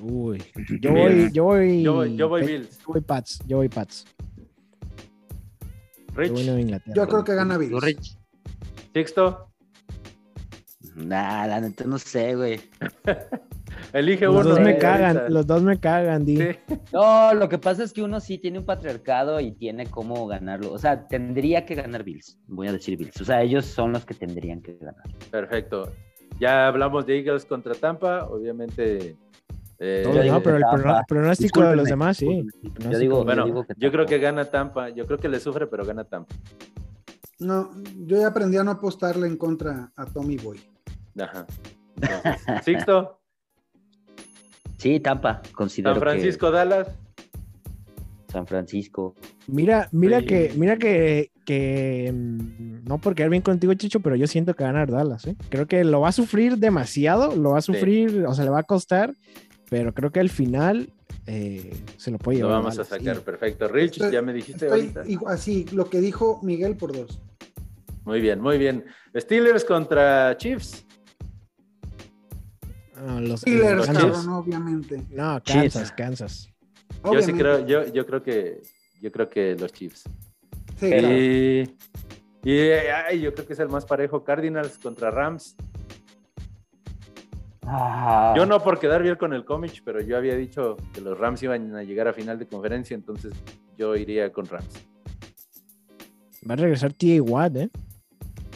Uy, 0.03 0.42
yo 0.81 0.92
voy, 0.92 1.31
yo 1.33 1.44
voy, 1.44 1.83
Yo 1.83 1.94
voy, 1.94 2.16
yo 2.16 2.29
voy 2.29 2.42
Pe- 2.42 2.47
Bills. 2.47 2.79
Yo 2.81 2.85
voy 2.88 3.01
Pats, 3.01 3.38
yo 3.47 3.57
voy 3.57 3.68
Pats. 3.71 4.05
Yo 6.14 6.14
voy 6.14 6.27
Rich. 6.27 6.49
Inglaterra. 6.49 6.94
Yo 6.94 7.09
creo 7.09 7.25
que 7.25 7.35
gana 7.35 7.55
¿Tú, 7.55 7.61
Bills. 7.61 7.83
Rich? 7.83 8.18
Sixto. 8.92 9.49
Nah, 10.97 11.47
la 11.47 11.61
neta 11.62 11.85
no 11.85 11.99
sé, 11.99 12.35
güey. 12.37 12.61
Elige 13.94 14.27
Los 14.27 14.35
uno. 14.44 14.44
dos 14.51 14.61
me 14.61 14.73
eh, 14.73 14.79
cagan, 14.79 15.33
los 15.33 15.47
dos 15.47 15.62
me 15.62 15.81
cagan, 15.81 16.27
Di. 16.27 16.37
Sí. 16.37 16.49
No, 16.92 17.33
lo 17.33 17.49
que 17.49 17.57
pasa 17.57 17.85
es 17.85 17.92
que 17.94 18.03
uno 18.03 18.21
sí 18.21 18.37
tiene 18.37 18.59
un 18.59 18.66
patriarcado 18.66 19.40
y 19.40 19.53
tiene 19.53 19.87
cómo 19.87 20.27
ganarlo. 20.27 20.73
O 20.73 20.79
sea, 20.79 21.09
tendría 21.09 21.64
que 21.64 21.75
ganar 21.75 22.05
Bills. 22.05 22.38
Voy 22.49 22.68
a 22.68 22.73
decir 22.73 22.99
Bills. 22.99 23.18
O 23.21 23.25
sea, 23.25 23.40
ellos 23.42 23.64
son 23.64 23.92
los 23.92 24.05
que 24.05 24.12
tendrían 24.14 24.61
que 24.61 24.75
ganar. 24.75 25.05
Perfecto. 25.31 25.90
Ya 26.40 26.68
hablamos 26.68 27.05
de 27.07 27.18
Eagles 27.18 27.44
contra 27.44 27.74
Tampa, 27.74 28.27
obviamente. 28.27 29.16
eh, 29.79 30.03
no, 30.29 30.42
pero 30.42 30.57
el 30.57 30.64
pronóstico 31.07 31.62
de 31.62 31.77
los 31.77 31.88
demás, 31.88 32.16
sí. 32.16 32.46
Yo 32.90 32.98
digo, 32.98 33.24
bueno, 33.24 33.42
yo 33.42 33.46
digo 33.46 33.64
que 33.66 33.74
yo 33.77 33.90
creo 33.92 34.07
que 34.07 34.18
gana 34.18 34.44
Tampa. 34.44 34.88
Yo 34.90 35.07
creo 35.07 35.18
que 35.18 35.29
le 35.29 35.40
sufre, 35.40 35.66
pero 35.66 35.85
gana 35.85 36.05
Tampa. 36.05 36.35
No, 37.40 37.70
yo 38.07 38.18
ya 38.20 38.29
aprendí 38.29 38.57
a 38.57 38.64
no 38.64 38.72
apostarle 38.72 39.27
en 39.27 39.37
contra 39.37 39.90
a 39.96 40.07
Tommy 40.07 40.37
Boy. 40.37 40.61
Ajá. 41.20 41.46
Entonces, 42.01 42.64
Sixto, 42.64 43.18
Sí, 44.79 45.01
Tampa. 45.01 45.42
Considero 45.53 45.94
San 45.94 46.01
Francisco, 46.03 46.51
Dallas. 46.53 46.88
San 48.29 48.46
Francisco. 48.46 49.14
Mira, 49.48 49.88
mira 49.90 50.20
Sí. 50.20 50.27
que, 50.27 50.53
mira 50.57 50.77
que, 50.77 51.31
que 51.49 52.13
mm, 52.15 52.85
no 52.87 52.99
por 52.99 53.15
quedar 53.15 53.31
bien 53.31 53.41
contigo, 53.41 53.73
Chicho, 53.73 54.01
pero 54.01 54.17
yo 54.17 54.27
siento 54.27 54.53
que 54.55 54.65
va 54.65 54.69
a 54.69 54.73
ganar 54.75 54.91
Dallas, 54.91 55.27
¿eh? 55.27 55.35
Creo 55.49 55.67
que 55.67 55.83
lo 55.83 56.01
va 56.01 56.11
a 56.11 56.13
sufrir 56.13 56.59
demasiado, 56.59 57.35
lo 57.35 57.53
va 57.53 57.59
a 57.59 57.63
sufrir, 57.63 58.27
o 58.27 58.35
sea, 58.35 58.45
le 58.45 58.51
va 58.51 58.59
a 58.61 58.65
costar, 58.65 59.15
pero 59.71 59.95
creo 59.95 60.13
que 60.13 60.21
al 60.21 60.29
final 60.29 60.93
eh, 61.27 61.73
se 61.97 62.11
lo 62.11 62.19
puede 62.19 62.41
Lo 62.41 62.49
llevar. 62.49 62.61
vamos 62.63 62.79
a 62.79 62.85
sacar. 62.85 63.21
Perfecto. 63.23 63.67
Rich, 63.67 63.93
Estoy- 63.95 64.13
ya 64.13 64.21
me 64.21 64.35
dijiste 64.35 64.67
Estoy 64.67 64.81
ahorita. 64.81 65.09
igual- 65.09 65.35
así, 65.35 65.65
lo 65.73 65.89
que 65.89 66.01
dijo 66.01 66.39
Miguel 66.43 66.77
por 66.77 66.93
dos. 66.95 67.19
Muy 68.05 68.21
bien, 68.21 68.43
muy 68.43 68.59
bien. 68.59 68.85
Steelers 69.17 69.65
contra 69.65 70.37
Chiefs. 70.37 70.85
Ah, 72.95 73.21
los, 73.23 73.41
Steelers, 73.41 73.77
los 73.79 73.87
Kansas. 73.87 74.05
cabrón, 74.05 74.29
obviamente. 74.35 75.03
No, 75.11 75.41
Chiefs. 75.41 75.63
Kansas, 75.75 75.93
Kansas. 75.93 76.49
Yo 77.11 77.23
sí 77.23 77.33
creo, 77.33 77.67
yo, 77.67 77.87
yo 77.91 78.05
creo 78.05 78.23
que, 78.23 78.61
yo 79.01 79.11
creo 79.11 79.31
que 79.31 79.55
los 79.59 79.73
Chiefs. 79.73 80.05
Sí, 80.79 80.91
claro. 80.91 81.09
Y, 81.12 81.77
y 82.45 82.59
ay, 82.71 83.21
yo 83.21 83.35
creo 83.35 83.47
que 83.47 83.53
es 83.53 83.59
el 83.59 83.69
más 83.69 83.85
parejo. 83.85 84.23
Cardinals 84.25 84.79
contra 84.79 85.11
Rams. 85.11 85.57
Ah, 87.67 88.33
Yo 88.37 88.47
no 88.47 88.62
por 88.62 88.79
quedar 88.79 89.03
bien 89.03 89.17
con 89.17 89.35
el 89.35 89.45
cómic, 89.45 89.83
pero 89.85 90.01
yo 90.01 90.17
había 90.17 90.35
dicho 90.37 90.77
que 90.95 91.03
los 91.03 91.19
Rams 91.19 91.43
iban 91.43 91.75
a 91.75 91.83
llegar 91.83 92.09
a 92.09 92.14
final 92.14 92.38
de 92.38 92.47
conferencia, 92.47 92.95
entonces 92.95 93.33
yo 93.77 93.95
iría 93.95 94.33
con 94.33 94.47
Rams. 94.47 94.87
Va 96.49 96.55
a 96.55 96.57
regresar 96.57 96.95
T.A. 96.95 97.21
Watt, 97.23 97.57
¿eh? 97.57 97.71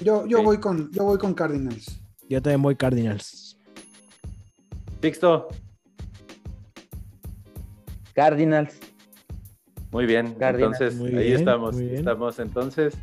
Yo, 0.03 0.27
yo 0.27 0.43
voy 0.43 0.57
con, 0.59 0.91
yo 0.93 1.05
voy 1.05 1.19
con 1.19 1.35
Cardinals. 1.35 2.01
Yo 2.29 2.41
también 2.41 2.63
voy 2.63 2.75
Cardinals. 2.75 3.59
Sixto, 5.03 5.49
Cardinals. 8.15 8.79
Muy 9.93 10.07
bien. 10.07 10.35
Entonces, 10.41 10.95
Muy 10.97 11.09
ahí 11.11 11.27
bien, 11.27 11.39
estamos. 11.39 11.79
Estamos 11.79 12.39
entonces. 12.39 12.95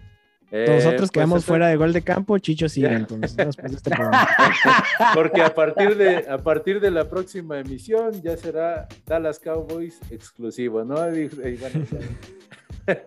Eh, 0.51 0.65
Nosotros 0.67 1.01
pues, 1.01 1.11
quedamos 1.11 1.45
fuera 1.45 1.67
de 1.67 1.75
gol 1.75 1.93
de 1.93 2.01
campo, 2.01 2.35
Chicho 2.39 2.65
entonces, 2.75 3.37
después 3.37 3.71
de 3.71 3.77
este 3.77 3.91
programa. 3.91 4.27
Porque 5.13 5.43
a 5.43 5.53
partir 5.53 5.95
de 5.95 6.17
a 6.27 6.39
partir 6.39 6.79
de 6.81 6.89
la 6.89 7.07
próxima 7.07 7.59
emisión 7.59 8.19
ya 8.23 8.35
será 8.35 8.87
Dallas 9.05 9.39
Cowboys 9.39 9.99
exclusivo, 10.09 10.83
¿no? 10.83 11.15
Y- 11.15 11.25
y 11.25 11.55
bueno, 11.57 11.85
ya. 11.91 13.03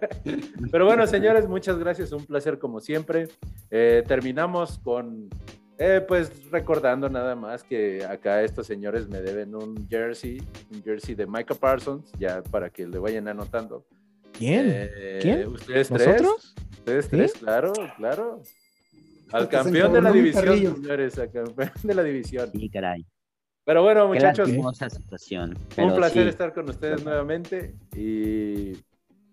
Pero 0.71 0.87
bueno, 0.87 1.05
señores, 1.09 1.49
muchas 1.49 1.77
gracias, 1.79 2.13
un 2.13 2.25
placer 2.25 2.61
como 2.61 2.79
siempre. 2.79 3.27
Eh, 3.73 4.05
terminamos 4.07 4.79
con, 4.79 5.29
eh, 5.85 6.01
pues 6.01 6.51
recordando 6.51 7.09
nada 7.09 7.35
más 7.35 7.65
que 7.65 8.05
acá 8.05 8.43
estos 8.43 8.67
señores 8.67 9.09
me 9.09 9.21
deben 9.21 9.55
un 9.55 9.89
jersey, 9.89 10.41
un 10.71 10.83
jersey 10.83 11.15
de 11.15 11.27
Micah 11.27 11.55
Parsons, 11.57 12.13
ya 12.19 12.43
para 12.43 12.71
que 12.71 12.87
le 12.87 12.99
vayan 12.99 13.27
anotando. 13.27 13.85
¿Quién? 14.33 14.67
Eh, 14.69 15.19
¿Quién? 15.21 15.49
Ustedes 15.49 15.89
tres. 15.89 16.07
¿Nosotros? 16.07 16.55
Ustedes 16.79 17.05
¿Sí? 17.07 17.11
tres, 17.11 17.33
claro, 17.33 17.73
claro. 17.97 18.43
Al 19.33 19.49
campeón 19.49 19.93
de 19.93 20.03
la 20.03 20.13
división, 20.13 20.77
señores, 20.77 21.19
al 21.19 21.31
campeón 21.31 21.73
de 21.83 21.95
la 21.95 22.03
división. 22.03 22.51
Sí, 22.53 22.69
caray. 22.69 23.05
Pero 23.65 23.83
bueno, 23.83 24.03
Qué 24.03 24.15
muchachos, 24.15 24.49
lastimosa 24.49 24.91
situación. 24.91 25.57
un 25.79 25.95
placer 25.95 26.25
sí. 26.25 26.29
estar 26.29 26.53
con 26.53 26.69
ustedes 26.69 27.05
nuevamente 27.05 27.75
y 27.97 28.73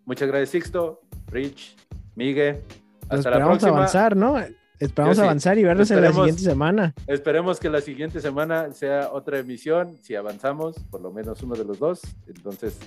muchas 0.05 0.27
gracias 0.27 0.49
Sixto, 0.49 1.01
Rich, 1.27 1.75
Migue. 2.15 2.61
Pues 2.61 2.71
Hasta 3.03 3.15
la 3.15 3.19
esperamos 3.19 3.57
próxima. 3.57 3.77
avanzar, 3.77 4.15
¿no? 4.15 4.35
Esperamos 4.79 5.17
sí. 5.17 5.23
avanzar 5.23 5.57
y 5.57 5.63
vernos 5.63 5.91
en 5.91 6.01
la 6.01 6.13
siguiente 6.13 6.41
semana. 6.41 6.93
Esperemos 7.07 7.59
que 7.59 7.69
la 7.69 7.81
siguiente 7.81 8.21
semana 8.21 8.71
sea 8.73 9.09
otra 9.11 9.39
emisión, 9.39 9.97
si 10.01 10.15
avanzamos, 10.15 10.77
por 10.89 11.01
lo 11.01 11.11
menos 11.11 11.43
uno 11.43 11.55
de 11.55 11.65
los 11.65 11.79
dos. 11.79 12.01
Entonces, 12.27 12.79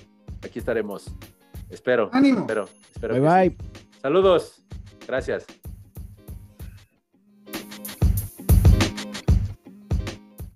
aquí 0.43 0.59
estaremos. 0.59 1.05
Espero. 1.69 2.09
Ánimo. 2.11 2.41
Espero, 2.41 2.69
espero 2.93 3.13
Bye 3.13 3.21
bye. 3.21 3.49
sí. 3.49 3.81
Saludos. 4.01 4.63
Gracias. 5.07 5.45